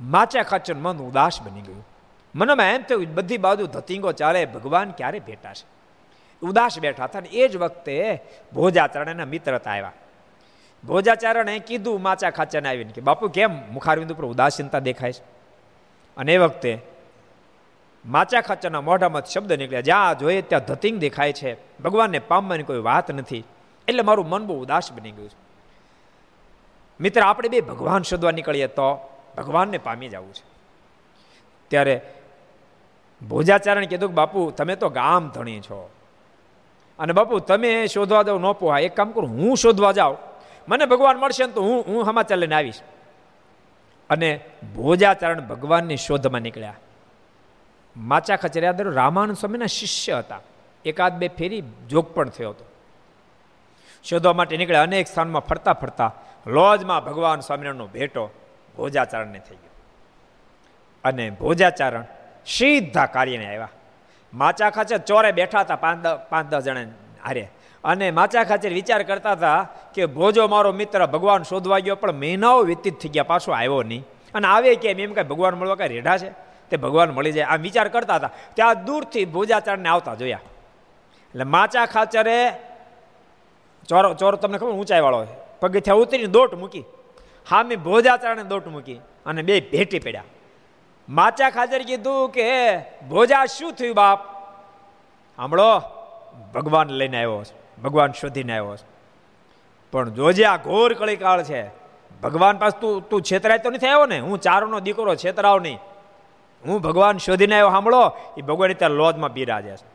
[0.00, 1.86] માચા ખાચર મન ઉદાસ બની ગયું.
[2.34, 5.77] મનમાં એમ થયું, બધી બાજુ ધતિંગો ચાલે, ભગવાન ક્યારે ભેટાશે
[6.42, 8.22] ઉદાસ બેઠા હતા ને એ જ વખતે
[8.54, 9.92] ભોજાચરણ એના મિત્રતા આવ્યા.
[10.86, 15.22] ભોજાચરણે કીધું, માચા ખાચાને આવીને કે, બાપુ, કેમ મુખારવિંદ ઉપર ઉદાસીનતા દેખાય છે?
[16.16, 16.78] અને એ વખતે
[18.06, 19.80] માચા ખાચાના મોઢામાં શબ્દ નીકળ્યા.
[19.80, 21.56] જ્યાં જોઈએ, ત્યાં ધતિંગ દેખાય છે.
[21.78, 23.44] ભગવાનને પામવાની કોઈ વાત નથી.
[23.88, 25.36] એટલે મારું મન બહુ ઉદાસ બની ગયું છે.
[27.00, 30.44] મિત્ર, આપણે બે ભગવાન શોધવા નીકળીએ તો ભગવાનને પામી જવું છે.
[31.68, 32.00] ત્યારે
[33.28, 35.90] ભોજાચારણ કીધું કે, બાપુ, તમે તો ગામ ધણી છો.
[36.98, 40.18] અને બાપુ, તમે શોધવા જાઓ ન પોહા એક કામ કરું, હું શોધવા જાઉં
[40.68, 42.80] મને ભગવાન મળશે ને તો હું હું સમાચાર લઈને આવીશ.
[44.10, 44.40] અને
[44.76, 46.74] ભોજાચરણ ભગવાનની શોધમાં નીકળ્યા.
[47.96, 50.40] માચા ખચરિયાદર રામાનંદ સ્વામીના શિષ્ય હતા.
[50.84, 52.64] એકાદ બે ફેરી જોગ પણ થયો હતો.
[54.04, 56.14] શોધવા માટે નીકળ્યા, અનેક સ્થાનમાં ફરતા ફરતા
[56.46, 58.30] લોજમાં ભગવાન સ્વામિનારાયણનો ભેટો
[58.76, 59.70] ભોજાચરણને થઈ ગયો.
[61.04, 62.04] અને ભોજાચરણ
[62.46, 63.68] સીધા કાર્યને આવ્યા.
[64.34, 66.80] માચા ખાચર ચોરે બેઠા હતા પાંચ પાંચ દસ જણા
[67.24, 67.50] હારે.
[67.84, 72.62] અને માચા ખાચર વિચાર કરતા હતા કે ભોજો મારો મિત્ર ભગવાન શોધવા ગયો, પણ મહિનાઓ
[72.62, 74.04] વ્યતીત થઈ ગયા, પાછો આવ્યો નહીં.
[74.34, 76.30] અને આવે કેમ એમ કાંઈ ભગવાન મળવા કાંઈ રેઢા છે?
[76.70, 77.44] તે ભગવાન મળી જાય.
[77.44, 78.30] આમ વિચાર કરતા હતા.
[78.54, 80.40] ત્યાં દૂરથી ભોજાચાર્યને આવતા જોયા.
[81.30, 82.52] એટલે માચા ખાચરે
[83.88, 85.26] ચોરો ચોરો તમને ખબર ઊંચાઈ વાળો
[85.60, 86.84] પગથિયા ઉતરીને દોટ મૂકી.
[87.50, 90.24] હા મેં ભોજાચાર્યને દોટ મૂકી અને બે ભેટી પડ્યા.
[91.08, 92.78] માચા ખાજર કીધું કે
[93.08, 94.24] ભોજા શું થયું બાપ?
[95.36, 95.78] સાંભળો
[96.54, 98.86] ભગવાન લઈને આવ્યો છે, ભગવાન શોધીને આવ્યો છે.
[99.92, 101.68] પણ જોજે આ ઘોર કળીકાળ છે,
[102.22, 104.18] ભગવાન પાસે તું તું છેતરાય તો નથી આવ્યો ને?
[104.18, 105.78] હું ચારોનો દીકરો છેતરાવ નહીં.
[106.66, 109.86] હું ભગવાન શોધીને આવ્યો સાંભળો એ ભગવાન ત્યાં લોજમાં બિરાજે છે.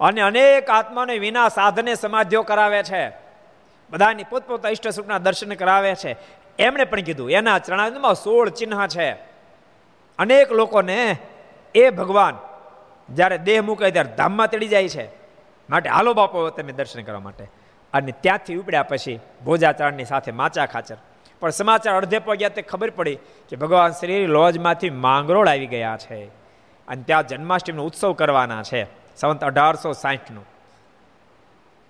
[0.00, 3.08] અને અનેક આત્માને વિના સાધને સમાધિઓ કરાવે છે.
[3.90, 6.16] બધાની પોતપોતા ઈષ્ટ સ્વરૂપના દર્શન કરાવે છે.
[6.58, 9.33] એમણે પણ કીધું, એના ચરણામાં સોળ ચિહ્ન છે.
[10.18, 11.16] અનેક લોકોને
[11.74, 12.38] એ ભગવાન
[13.14, 15.08] જ્યારે દેહ મૂકે ત્યારે ધામમાં તેડી જાય છે.
[15.70, 17.44] માટે હાલો બાપો, તમે દર્શન કરવા માટે.
[17.92, 20.96] અને ત્યાંથી ઉપડ્યા પછી ભોજાચારણની સાથે માચા ખાચર.
[21.40, 23.14] પણ સમાચાર અડધે પગ્યા તે ખબર પડી
[23.48, 26.24] કે ભગવાન શ્રી લોજમાંથી માંગરોળ આવી ગયા છે.
[26.88, 28.86] અને ત્યાં જન્માષ્ટમીનો ઉત્સવ કરવાના છે,
[29.16, 30.46] સંત અઢારસો સાહીઠનું.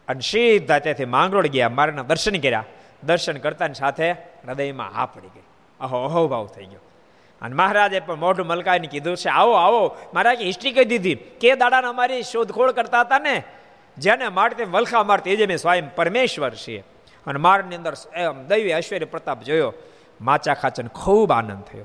[0.09, 2.65] અને સીધા ત્યાંથી માંગરોળ ગયા, મારાના દર્શન કર્યા.
[3.05, 5.43] દર્શન કરતાની સાથે હૃદયમાં હા પડી ગઈ.
[5.81, 6.81] અહો અહોભાવ થઈ ગયો.
[7.43, 9.97] અને મહારાજે પણ મોઢું મલકાઈને કીધું છે, આવો આવો.
[10.15, 11.15] મહારાજે હિસ્ટ્રી કહી દીધી.
[11.15, 13.43] કે દાડાને અમારી શોધખોળ કરતા હતા ને,
[13.99, 16.85] જેને મારતે વલખા મારતી, એ જે મેં સ્વયં પરમેશ્વર છીએ.
[17.27, 19.73] અને મારની અંદર એમ દૈવી ઐશ્વર્ય પ્રતાપ જોયો.
[20.21, 21.85] માચા ખાચન ખૂબ આનંદ થયો.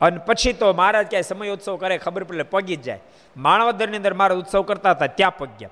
[0.00, 3.00] અને પછી તો મહારાજ ક્યાંય સમય ઉત્સવ કરે, ખબર પડે, પગી જ જાય.
[3.36, 5.70] માણાવદરની અંદર મારા ઉત્સવ કરતા હતા, ત્યાં પગ્યા.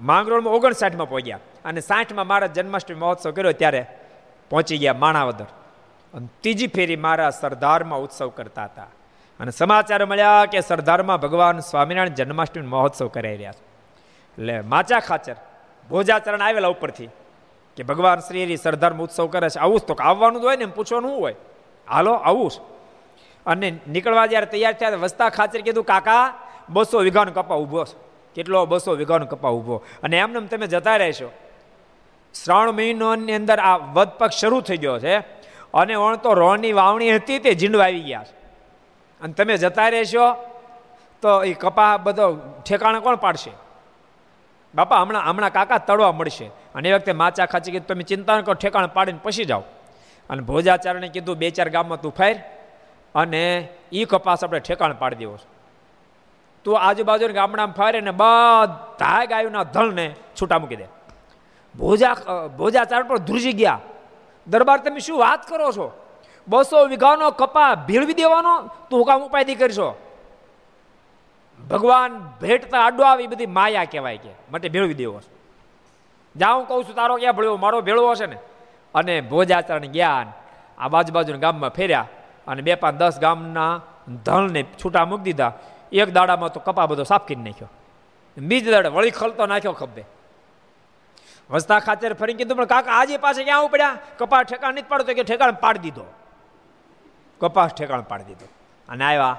[0.00, 3.86] માંગરોળમાં ઓગણસાઠમાં પહોંચ્યા અને સાઠમાં મારા જન્માષ્ટમી મહોત્સવ કર્યો, ત્યારે
[4.50, 5.46] પહોંચી ગયા માણાવદર.
[6.14, 8.86] અને ત્રીજી ફેરી મારા સરદારમાં ઉત્સવ કરતા હતા.
[9.40, 13.64] અને સમાચાર મળ્યા કે સરદારમાં ભગવાન સ્વામિનારાયણ જન્માષ્ટમી મહોત્સવ કરાઈ રહ્યા છે.
[14.38, 15.36] એટલે માચા ખાચર,
[15.90, 17.08] ભોજાચરણ આવેલા ઉપરથી
[17.76, 19.58] કે ભગવાન શ્રી સરદારમાં ઉત્સવ કરે છે.
[19.58, 21.34] આવું જ તો આવવાનું જ હોય ને, એમ પૂછવાનું હોય?
[21.90, 22.52] હાલો, આવું જ.
[23.46, 26.34] અને નીકળવા જ્યારે તૈયાર થયા વસ્તા ખાચર કીધું, કાકા,
[26.68, 27.96] બસો વિઘાન કપા ઊભો છે.
[28.34, 29.82] કેટલો બસો વિઘાન કપા ઊભો?
[30.02, 31.32] અને એમને તમે જતા રહેશો.
[32.44, 35.43] શ્રાવણ મહિનોની અંદર આ વધ પક્ષ શરૂ થઈ ગયો છે.
[35.74, 38.36] અને ઓણ તો રોની વાવણી હતી તે ઝીંડવા આવી ગયા છે.
[39.20, 40.32] અને તમે જતા રહેશો
[41.22, 43.50] તો એ કપા બધો ઠેકાણે કોણ પાડશે?
[44.74, 46.46] બાપા, હમણાં હમણાં કાકા તળવા મળશે.
[46.46, 49.62] અને એ વખતે માચા ખાચી કીધું, તમે ચિંતા ન કરો, ઠેકાણે પાડીને પછી જાઓ.
[50.30, 52.40] અને ભોજાચારણે કીધું, બે ચાર ગામમાં તું ફેર
[53.14, 55.54] અને એ કપાસ આપણે ઠેકાણ પાડી દેવો છે.
[56.64, 60.84] તું આજુબાજુ ગામડામાં ફરે ને બધા ગાયુના ધણને છૂટા મૂકી દે.
[61.78, 62.14] ભોજા
[62.58, 63.80] ભોજાચાર પર ધ્રુજી ગયા.
[64.46, 65.92] દરબાર તમે શું વાત કરો છો?
[66.48, 68.70] બસો વીઘાનો કપા ભીળવી દેવાનો?
[68.90, 69.94] તું કામ ઉપાયથી કરશો?
[71.70, 75.32] ભગવાન ભેટતા આડો આવી બધી માયા કહેવાય કે, માટે ભેળવી દેવો છે.
[76.36, 78.36] જ્યાં હું કહું છું, તારો ક્યાં ભેળવો મારો ભેળવો છે ને?
[78.94, 80.26] અને ભોજાચરણ જ્ઞાન
[80.78, 82.06] આ બાજુ બાજુના ગામમાં ફેર્યા
[82.46, 83.80] અને બે પાંચ દસ ગામના
[84.24, 85.52] ધણને છૂટા મૂકી દીધા.
[85.92, 87.68] એક દાડામાં તો કપા બધો સાફ કરી નાખ્યો.
[88.38, 90.04] બીજ દાડે વળી ખલતો નાખ્યો ખબ્બે
[91.50, 95.22] વસ્તા ખાતર ફરી કીધું, પણ કાકા, આજે પાસે ક્યાં ઉપડ્યા કપાસ ઠેકાણ નથી પાડતો કે
[95.22, 96.06] ઠેકાણ પાડી દીધો.
[97.40, 98.48] કપાસ ઠેકાણ પાડી દીધો.
[98.88, 99.36] અને આવ્યા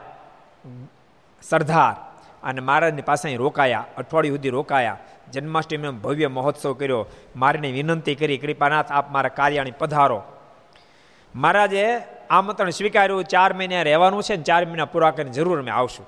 [1.42, 1.96] સરદાર
[2.44, 4.98] અને મહારાજની પાસે અહીં રોકાયા, અઠવાડિયું સુધી રોકાયા.
[5.34, 7.06] જન્માષ્ટમીનો ભવ્ય મહોત્સવ કર્યો.
[7.36, 10.24] મારીને વિનંતી કરી, કૃપાનાથ, આપ મારા કાર્યાણી પધારો.
[11.36, 11.86] મહારાજે
[12.30, 16.06] આમંત્રણ સ્વીકાર્યું, ચાર મહિને રહેવાનું છે ને ચાર મહિના પૂરા કરીને જરૂર અમે આવશું.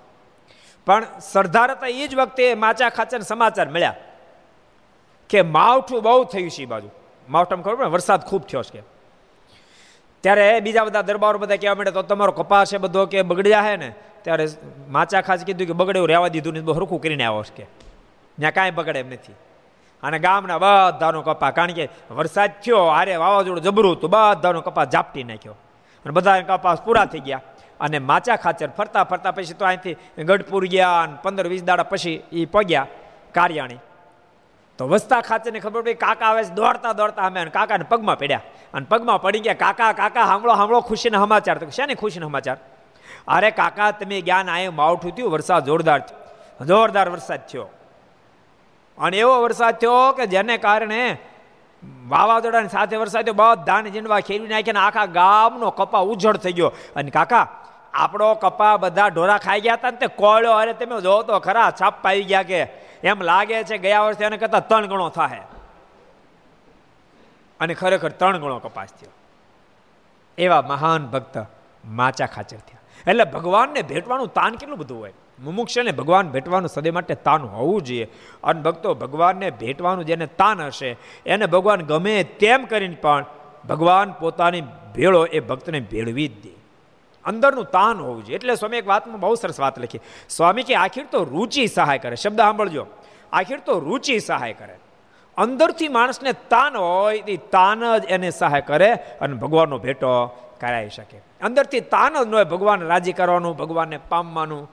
[0.85, 3.95] પણ સરદાર હતા એ જ વખતે માચા ખાચર સમાચાર મળ્યા.
[5.29, 6.89] કે માવઠું બહુ થયું છે એ બાજુ.
[7.29, 8.81] માવઠામાં ખબર પડે વરસાદ ખૂબ થયો છે
[10.23, 13.77] ત્યારે બીજા બધા દરબારો બધા કહેવા માંડે તો તમારો કપાસ છે બધો કે બગડી જાય
[13.77, 13.89] ને?
[14.21, 14.47] ત્યારે
[14.89, 17.63] માચા ખાસ કીધું કે બગડે એવું રહેવા દીધું ને બહુ હરખું કરીને આવો કે.
[18.39, 19.33] ત્યાં કાંઈ બગડે એમ નથી.
[20.03, 25.23] અને ગામના બધાનો કપા કારણ કે વરસાદ થયો આરે વાવાઝોડું જબરું હતું, બધાનો કપાસ ઝાપટી
[25.23, 25.55] નાખ્યો.
[26.05, 27.41] અને બધા કપાસ પૂરા થઈ ગયા.
[27.79, 32.23] અને માચા ખાચર ફરતા ફરતા પછી તો અહીંથી ગઢપુર ગયા અને પંદર વીસ દાડા પછી
[32.31, 32.87] એ પગ્યા,
[33.31, 33.79] કાર્યાણી.
[34.77, 38.41] તો વસતા ખાચરને ખબર પડી, કાકા આવે દોડતા દોડતા અમે કાકાને પગમાં પડ્યા.
[38.73, 41.57] અને પગમાં પડી ગયા, કાકા કાકા સાંભળો હામળો ખુશીના સમાચાર.
[41.57, 42.57] તો શેને ખુશીના સમાચાર?
[43.27, 46.01] અરે કાકા, તમે જ્ઞાન આયે માવઠું થયું, વરસાદ જોરદાર
[46.65, 47.67] જોરદાર વરસાદ થયો.
[48.97, 51.17] અને એવો વરસાદ થયો કે જેને કારણે
[52.07, 56.71] વાવાઝોડાની સાથે વરસાદ થયો, બધાને જીંડવા ખેરવી નાખ્યા આખા ગામનો કપા ઉજળ થઈ ગયો.
[56.95, 57.56] અને કાકા
[57.97, 61.71] આપણો કપા બધા ઢોરા ખાઈ ગયા હતા ને તે કોળ્યો અરે તમે જોવો તો ખરા
[61.81, 62.59] છાપ પાઈ ગયા કે
[63.03, 65.43] એમ લાગે છે ગયા વર્ષે એને કરતા ત્રણ ગણો થાય
[67.59, 69.13] અને ખરેખર ત્રણ ગણો કપાસ થયો.
[70.37, 71.45] એવા મહાન ભક્ત
[71.85, 73.11] માચા ખાચર થયા.
[73.11, 75.13] એટલે ભગવાનને ભેટવાનું તાન કેટલું બધું હોય?
[75.39, 78.07] મુમુક્ષને ભગવાન ભેટવાનું સદે માટે તાન હોવું જોઈએ.
[78.43, 83.25] અને ભક્તો ભગવાનને ભેટવાનું જેને તાન હશે, એને ભગવાન ગમે તેમ કરીને પણ
[83.69, 84.61] ભગવાન પોતાની
[84.95, 86.56] ભેળો એ ભક્તને ભેળવી જ દે.
[87.27, 88.35] અંદરનું તાન હોવું જોઈએ.
[88.35, 89.99] એટલે સ્વામી એક વાતમાં બહુ સરસ વાત લખી.
[90.29, 92.15] સ્વામી કે આખીર તો રુચિ સહાય કરે.
[92.15, 92.85] શબ્દ સાંભળજો.
[93.33, 94.75] આખીર તો રુચિ સહાય કરે.
[95.37, 100.25] અંદરથી માણસને તાન હોય એ તાન જ એને સહાય કરે અને ભગવાનનો ભેટો
[100.61, 101.17] કરાવી શકે.
[101.17, 104.71] અંદરથી તાન જ ન હોય, ભગવાન રાજી કરવાનું, ભગવાનને પામવાનું,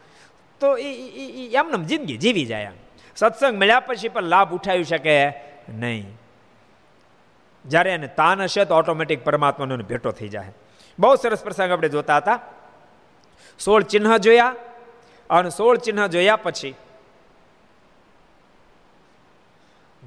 [0.61, 2.73] તો એ એમને જિંદગી જીવી જાય એમ.
[3.17, 5.29] સત્સંગ મળ્યા પછી પણ લાભ ઉઠાવી શકે
[5.69, 6.17] નહીં.
[7.67, 10.53] જ્યારે એને તાન હશે તો ઓટોમેટિક પરમાત્માનો ભેટો થઈ જાય.
[10.99, 12.39] બહુ સરસ પ્રસંગ આપણે જોતા હતા.
[13.59, 14.55] સોળ ચિહ્ન જોયા
[15.31, 16.75] અને સોળ ચિહ્ન જોયા પછી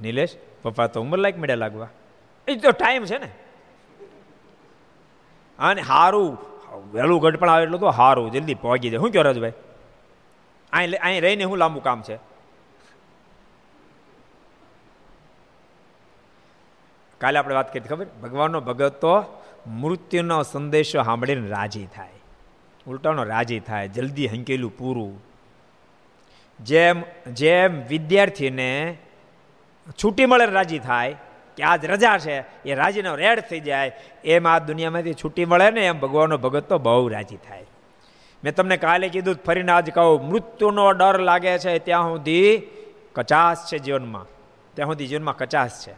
[0.01, 1.89] નિલેશ, પપ્પા તો ઉંમર લાયક મળ્યા લાગવા.
[2.47, 3.29] એ તો ટાઈમ છે ને.
[5.59, 6.37] અને સારું
[6.93, 8.99] વહેલું ગઢપણ આવે એટલું તો સારું જલ્દી પહોંચી જાય.
[8.99, 9.53] શું કહો રાજભાઈ?
[10.73, 12.17] અહીં અહીં રહીને શું લાંબુ કામ છે?
[17.21, 18.05] કાલે આપણે વાત કરી ખબર?
[18.23, 19.13] ભગવાનનો ભગત તો
[19.67, 22.09] મૃત્યુનો સંદેશો સાંભળીને રાજી થાય.
[22.87, 25.23] ઉલટાનો રાજી થાય, જલ્દી હંકેલું પૂરું.
[26.59, 28.97] જેમ જેમ વિદ્યાર્થીને
[30.03, 31.15] છૂટી મળે રાજી થાય,
[31.57, 33.91] કે આજ રજા છે, એ રાજીનો રેડ થઈ જાય,
[34.25, 37.65] એમ આ દુનિયામાંથી છૂટી મળે ને એમ ભગવાનનો ભગત તો બહુ રાજી થાય.
[38.43, 42.67] મેં તમને કાલે કીધું, ફરીને આજ કહું, મૃત્યુનો ડર લાગે છે ત્યાં સુધી
[43.13, 44.25] કચાસ છે જીવનમાં.
[44.73, 45.93] ત્યાં સુધી જીવનમાં કચાસ છે.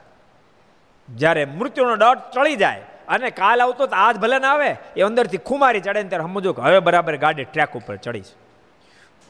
[1.10, 5.42] જ્યારે મૃત્યુનો ડર ટળી જાય અને કાલ આવતો તો આજ ભલે ના આવે, એ અંદરથી
[5.50, 8.32] ખુમારી ચડે ને ત્યારે સમજો કે હવે બરાબર ગાડી ટ્રેક ઉપર ચડીશ.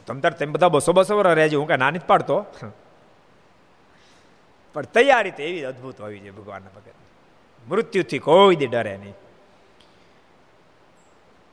[0.07, 2.37] તમ તાર તમે બધા બસો બસો રહેજો હું કાંઈ નાની જ પાડતો.
[4.75, 6.97] પણ તૈયારી તો એવી અદભુત હોવી જોઈએ ભગવાનના ભગત.
[7.67, 9.15] મૃત્યુથી કોઈ દી ડરે નહીં.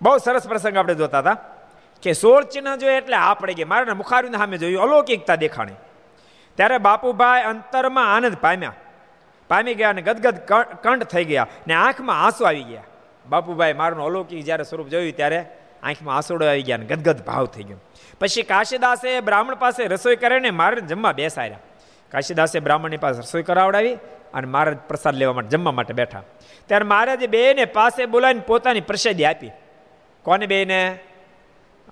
[0.01, 1.37] બહુ સરસ પ્રસંગ આપણે જોતા હતા
[2.03, 5.79] કે સોળ ચિહ્ન જોઈએ એટલે આપણે કે મારા મુખારીને સામે જોયું અલૌકિકતા દેખાણી.
[6.59, 8.77] ત્યારે બાપુભાઈ અંતરમાં આનંદ પામ્યા.
[9.49, 10.39] પામી ગયા અને ગદગદ
[10.83, 12.83] કંઠ થઈ ગયા ને આંખમાં આંસુ આવી ગયા.
[13.29, 15.47] બાપુભાઈ, મારું અલૌકિક જ્યારે સ્વરૂપ જોયું ત્યારે
[15.83, 17.77] આંખમાં આંસુડો આવી ગયા અને ગદગદ ભાવ થઈ ગયો.
[18.19, 21.59] પછી કાશીદાસે બ્રાહ્મણ પાસે રસોઈ કરીને મારે જમવા બેસાડ્યા.
[22.11, 23.95] કાશીદાસે બ્રાહ્મણની પાસે રસોઈ કરાવડાવી
[24.35, 26.23] અને મહારાજ પ્રસાદ લેવા માટે, જમવા માટે બેઠા.
[26.67, 29.51] ત્યારે મહારાજે બેને પાસે બોલાવીને પોતાની પ્રસાદી આપી.
[30.23, 30.99] કોને બેને?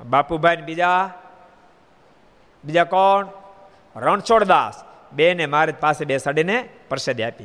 [0.05, 1.11] બાપુભાઈ બીજા.
[2.65, 3.27] બીજા કોણ?
[3.97, 4.94] રણછોડદાસ.
[5.15, 7.45] બેને મહારાજ પાસે બેસાડીને પ્રસાદી આપી.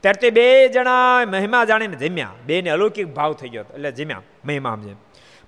[0.00, 2.28] ત્યારે તે બે જણા મહિમા જાણીને જમ્યા.
[2.46, 4.22] બેને અલૌકિક ભાવ થઈ ગયો એટલે જમ્યા.
[4.44, 4.94] મહિમા સમજે.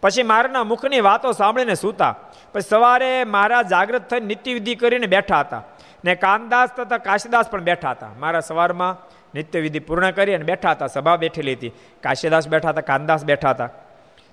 [0.00, 2.14] પછી મારાના મુખની વાતો સાંભળીને સૂતા.
[2.52, 5.62] પછી સવારે મારા જાગૃત થઈ નિત્યવિધિ કરીને બેઠા હતા.
[6.04, 8.10] ને કાનદાસ તથા કાશીદાસ પણ બેઠા હતા.
[8.18, 10.86] મારા સવારમાં નિત્યવિધિ પૂર્ણ કરી અને બેઠા હતા.
[10.86, 11.72] સભા બેઠેલી હતી.
[12.00, 13.70] કાશીદાસ બેઠા હતા, કાનદાસ બેઠા હતા.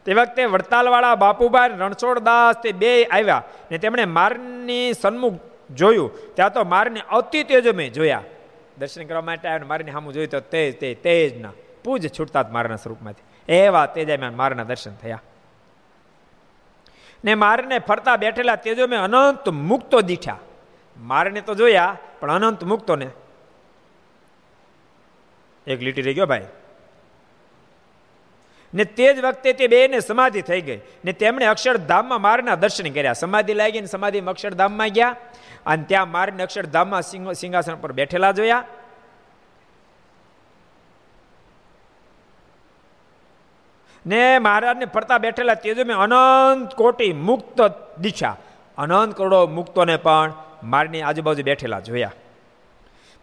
[0.06, 6.36] તે વખતે વડતાલવાળા બાપુભાઈ રણછોડદાસ તે બે આવ્યા ને તેમણે મારની સન્મુખ જોયું.
[6.36, 8.24] ત્યાં તો મારને અતિ તેજમે જોયા.
[8.78, 11.52] દર્શન કરવા માટે આવ્યો મારીને સામું જોયું તો તેજ તે તેજના
[11.84, 13.54] પૂજ છૂટતા મારના સ્વરૂપમાંથી.
[13.54, 15.22] એવા તેજામાં મારના દર્શન થયા.
[17.26, 20.38] ને મારને ફરતા બેઠેલા તેજો મેં અનંત મુક્તો દીઠા.
[20.98, 23.10] મારને તો જોયા, પણ અનંત મુક્તો ને
[25.68, 26.48] એક લીટી રહી ગયો ભાઈ.
[28.74, 30.80] ને તે જ વખતે તે બેને સમાધિ થઈ ગઈ.
[31.06, 33.14] ને તેમણે અક્ષરધામમાં મારના દર્શન કર્યા.
[33.14, 35.16] સમાધિ લાગી ને સમાધિમાં અક્ષરધામમાં ગયા
[35.66, 38.64] અને ત્યાં મારને અક્ષરધામમાં સિંહાસન પર બેઠેલા જોયા.
[44.06, 47.62] ને મહારાજને ફરતા બેઠેલા તેજો મેં અનંત કોટી મુક્ત
[48.00, 48.38] દિશા
[48.78, 52.12] અનંત કરોડો મુક્તોને પણ મારની આજુબાજુ બેઠેલા જોયા.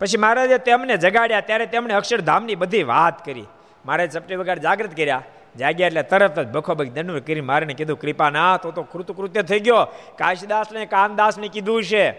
[0.00, 1.40] પછી મહારાજે તેમને જગાડ્યા.
[1.40, 3.44] ત્યારે તેમણે અક્ષરધામની બધી વાત કરી.
[3.86, 5.22] મહારાજ ચપટી વગાડ જાગૃત કર્યા.
[5.58, 9.60] જાગ્યા એટલે તરત જ બખોબખ દંડ કરી મારીને કીધું કૃપા ના તો તો કૃતકૃત્ય થઈ
[9.60, 9.86] ગયો.
[10.18, 12.10] કાશીદાસને કાનદાસને કીધું છે.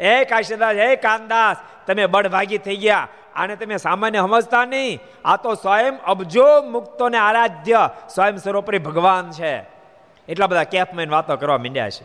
[0.00, 3.08] એ કાશીદાસ, હે કાનદાસ, તમે બળભાગી થઈ ગયા.
[3.34, 5.00] આને તમે સામાન્ય સમજતા નહીં.
[5.24, 9.56] આ તો સ્વયં અબજો મુક્તોને આરાધ્ય, સ્વયં સર્વોપરી ભગવાન છે.
[10.28, 12.04] એટલા બધા કેફમેન વાતો કરવા માંડ્યા છે.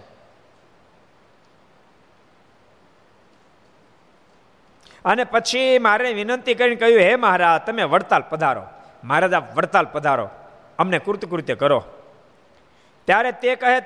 [5.05, 8.63] અને પછી મારે વિનંતી કરીને કહ્યું, હે મહારાજ, તમે વડતાલ પધારો.
[9.03, 10.29] મહારાજા વડતાલ પધારો.
[10.79, 11.83] અમને કૃત્ય કરો.
[13.05, 13.79] ત્યારે તે કહે,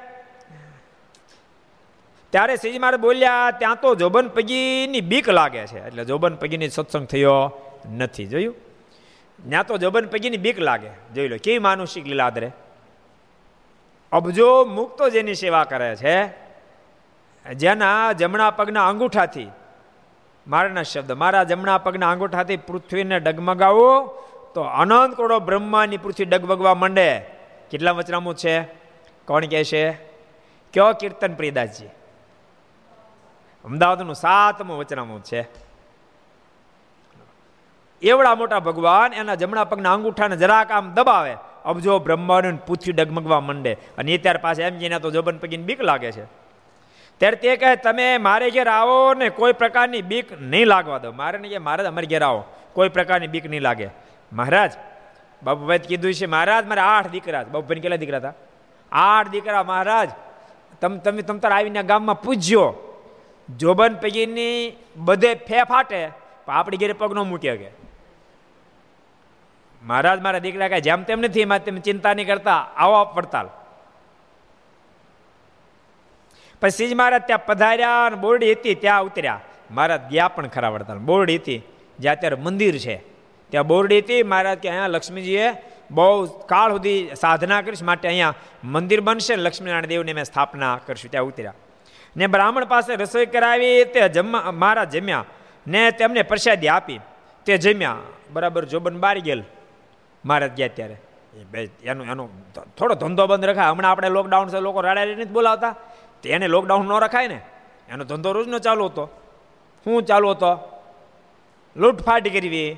[2.29, 5.87] ત્યારે શ્રીજી મારે બોલ્યા, ત્યાં તો જોબન પગીની બીક લાગે છે.
[5.87, 7.61] એટલે જોબન પગીની સત્સંગ થયો
[7.97, 8.55] નથી, જોયું?
[9.49, 10.89] ત્યાં તો જોબન પગીની બીક લાગે.
[11.15, 12.51] જોઈ લો, કેવી માનુષિક લીલાદરે
[14.11, 16.15] અબજો મુક્તો જેની સેવા કરે છે,
[17.53, 19.49] જેના જમણા પગના અંગૂઠાથી,
[20.47, 23.89] મારાના શબ્દ, મારા જમણા પગના અંગૂઠાથી પૃથ્વીને ડગમગાવો
[24.55, 27.19] તો અનંત કરોડો બ્રહ્માની પૃથ્વી ડગબગવા માંડે.
[27.71, 28.61] કેટલા વચનામું છે?
[29.25, 29.91] કોણ કહે છે?
[30.73, 31.85] કયો કીર્તન પ્રિયદાસજી?
[33.65, 35.47] અમદાવાદનું સાતમું વચનામું છે.
[38.01, 41.35] એવડા મોટા ભગવાન એના જમણા પગના અંગૂઠાને જરાક આમ દબાવે.
[41.65, 43.73] અબજો બ્રહ્માંડ પૃથ્વી ડગમગવા માંડે.
[43.97, 46.25] અને એ ત્યાર પાસે એમ જઈને તો જોબન પગીને બીક લાગે છે.
[47.17, 51.11] ત્યારે તે કહે, તમે મારે ઘેર આવો ને કોઈ પ્રકારની બીક નહીં લાગવા દો.
[51.11, 52.43] મારે નહીં કે, મારે અમારે ઘેર આવો.
[52.73, 54.04] કોઈ પ્રકારની બીક નહીં લાગે.
[54.35, 54.73] મહારાજ
[55.41, 58.35] બાબુભાઈ કીધું છે, મહારાજ, મારે આઠ દીકરા બાબુભાઈ કેટલા દીકરા હતા?
[58.91, 60.09] આઠ દીકરા, મહારાજ.
[60.81, 62.69] તમે તમે, તમ તાર આવીને ગામમાં પૂજ્યો.
[63.49, 65.99] જોબન પૈકીની બધે ફે ફાટે,
[66.45, 67.69] પણ આપણી ઘેરે પગ ન મૂકે કે
[69.83, 72.61] મહારાજ, મારા દીકરા કાંઈ જેમ તેમ નથી, એમાં તેમ ચિંતા નહીં કરતા.
[72.77, 73.47] આવો પડતાલ
[76.61, 79.41] પછી જ મહારાજ ત્યાં પધાર્યા અને બોરડી હતી, ત્યાં ઉતર્યા.
[79.71, 81.59] મહારાજ ગયા પણ ખરા વડતાલ બોરડી હતી,
[81.99, 82.95] જ્યાં અત્યારે મંદિર છે.
[83.51, 85.47] ત્યાં બોરડી હતી, મહારાજ કે અહીંયા લક્ષ્મીજીએ
[85.91, 91.25] બહુ કાળ સુધી સાધના કરીશ માટે અહીંયા મંદિર બનશે, લક્ષ્મીનારાયણ દેવની મેં સ્થાપના કરશું, ત્યાં
[91.25, 91.53] ઉતર્યા.
[92.17, 95.25] ને બ્રાહ્મણ પાસે રસોઈ કરાવી, તે જમવા મારા જમ્યા,
[95.67, 96.99] ને તેમને પ્રસાદી આપી,
[97.45, 97.97] તે જમ્યા,
[98.33, 99.43] બરાબર જોબન બારી ગયેલ,
[100.25, 100.97] મહારાજ ગયા ત્યારે.
[101.83, 102.29] એનું, એનો
[102.77, 105.75] થોડો ધંધો બંધ રખાય, હમણાં આપણે લોકડાઉન છે, લોકો રાડા નથી બોલાવતા,
[106.23, 107.39] તો એને લોકડાઉન ન રખાય ને,
[107.89, 109.05] એનો ધંધો રોજનો ચાલુ હતો.
[109.85, 110.51] શું ચાલુ હતો,
[111.75, 112.77] લૂંટફાટ કરવી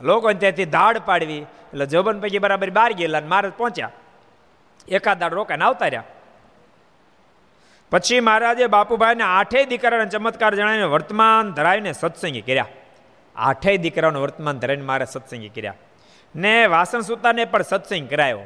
[0.00, 1.42] લોકો ત્યાંથી દાડ પાડવી.
[1.72, 3.90] એટલે જોબન પૈકી બરાબર બહાર ગયેલા મહારાજ પહોંચ્યા.
[4.88, 6.04] એકાદ દાડ રોકાઈને આવતા રહ્યા.
[7.90, 12.66] પછી મહારાજે બાપુભાઈને આઠેય દીકરાને ચમત્કાર જણાવીને વર્તમાન ધરાવીને સત્સંગી કર્યા.
[13.36, 15.74] આઠેય દીકરાઓને વર્તમાન ધરાવીને મારે સત્સંગી કર્યા.
[16.36, 18.40] ને વાસણ સૂતાને પણ સત્સંગ કરાયો.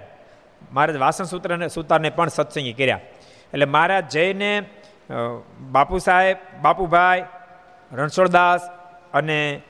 [0.72, 3.00] મહારાજ વાસણ સૂત્રને સૂતાને પણ સત્સંગી કર્યા.
[3.52, 4.70] એટલે મહારાજ જઈને
[5.72, 7.24] બાપુ સાહેબ, બાપુભાઈ,
[7.92, 8.60] રણછોડદાસ
[9.14, 9.62] અને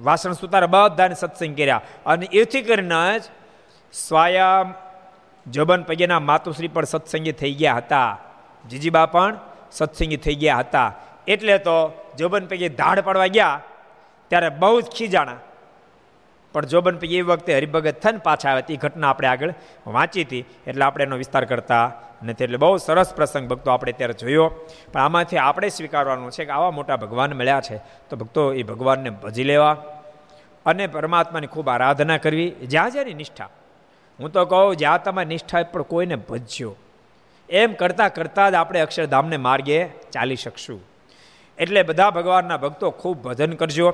[0.00, 1.80] વાસણ સુતાર, બધાને સત્સંગ કર્યા.
[2.06, 3.22] અને એથી કરીને જ
[3.92, 4.74] સ્વયં
[5.50, 8.18] જબન પૈયાના માતુશ્રી પણ સત્સંગી થઈ ગયા હતા.
[8.70, 9.36] જીજીબા પણ
[9.72, 10.92] સત્સંગી થઈ ગયા હતા.
[11.28, 13.60] એટલે તો જોબન પૈકી ધાડ પડવા ગયા.
[14.28, 15.32] ત્યારે બહુ જ ખીજાણા.
[16.52, 19.54] પણ જોબન પૈકી એ વખતે હરિભગત થન પાછા આવે એ ઘટના આપણે આગળ
[19.86, 21.84] વાંચી હતી, એટલે આપણે એનો વિસ્તાર કરતા
[22.22, 22.44] નથી.
[22.44, 24.46] એટલે બહુ સરસ પ્રસંગ ભક્તો આપણે ત્યારે જોયો.
[24.92, 27.76] પણ આમાંથી આપણે સ્વીકારવાનું છે કે આવા મોટા ભગવાન મળ્યા છે,
[28.10, 29.74] તો ભક્તો એ ભગવાનને ભજી લેવા
[30.66, 32.50] અને પરમાત્માની ખૂબ આરાધના કરવી.
[32.50, 33.50] જ્યાં જ્યાંની નિષ્ઠા.
[34.20, 36.76] હું તો કહું, જ્યાં તમારી નિષ્ઠા પણ કોઈને ભજ્યો
[37.48, 40.80] એમ કરતાં કરતાં જ આપણે અક્ષરધામને માર્ગે ચાલી શકશું.
[41.58, 43.88] એટલે બધા ભગવાનના ભક્તો ખૂબ ભજન કરજો.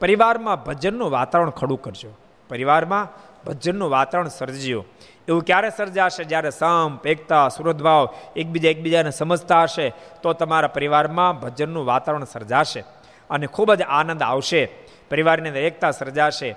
[0.00, 2.10] પરિવારમાં ભજનનું વાતાવરણ ખડું કરજો.
[2.48, 3.08] પરિવારમાં
[3.46, 4.84] ભજનનું વાતાવરણ સર્જ્યો.
[5.28, 6.24] એવું ક્યારે સર્જાશે?
[6.24, 12.84] જ્યારે સંપ, એકતા સુરદભાવ એકબીજા એકબીજાને સમજતા હશે, તો તમારા પરિવારમાં ભજનનું વાતાવરણ સર્જાશે
[13.30, 14.68] અને ખૂબ જ આનંદ આવશે.
[15.10, 16.50] પરિવારની અંદર એકતા સર્જાશે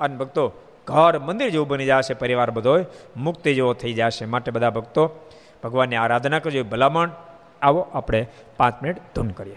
[0.00, 0.52] અને ભક્તો
[0.86, 2.14] ઘર મંદિર જેવું બની જશે.
[2.14, 2.78] પરિવાર બધો
[3.16, 4.24] મુક્તિ જેવો થઈ જશે.
[4.24, 5.10] માટે બધા ભક્તો
[5.64, 6.64] ભગવાનની આરાધના કરજો.
[6.64, 7.10] ભલામણ.
[7.62, 8.26] આવો આપણે
[8.56, 9.56] પાંચ મિનિટ ધૂન કરીએ.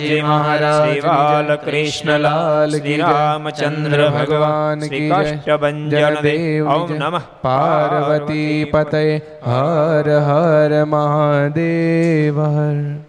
[0.00, 9.04] મોહનજી મહારાજ શ્રી બાલકૃષ્ણલાલ શ્રી રામચંદ્ર ભગવાન શ્રી કષ્ટભંજન દેવ ઓમ નમઃ પાર્વતી પતય
[9.48, 12.99] હર હર મહાદેવ હર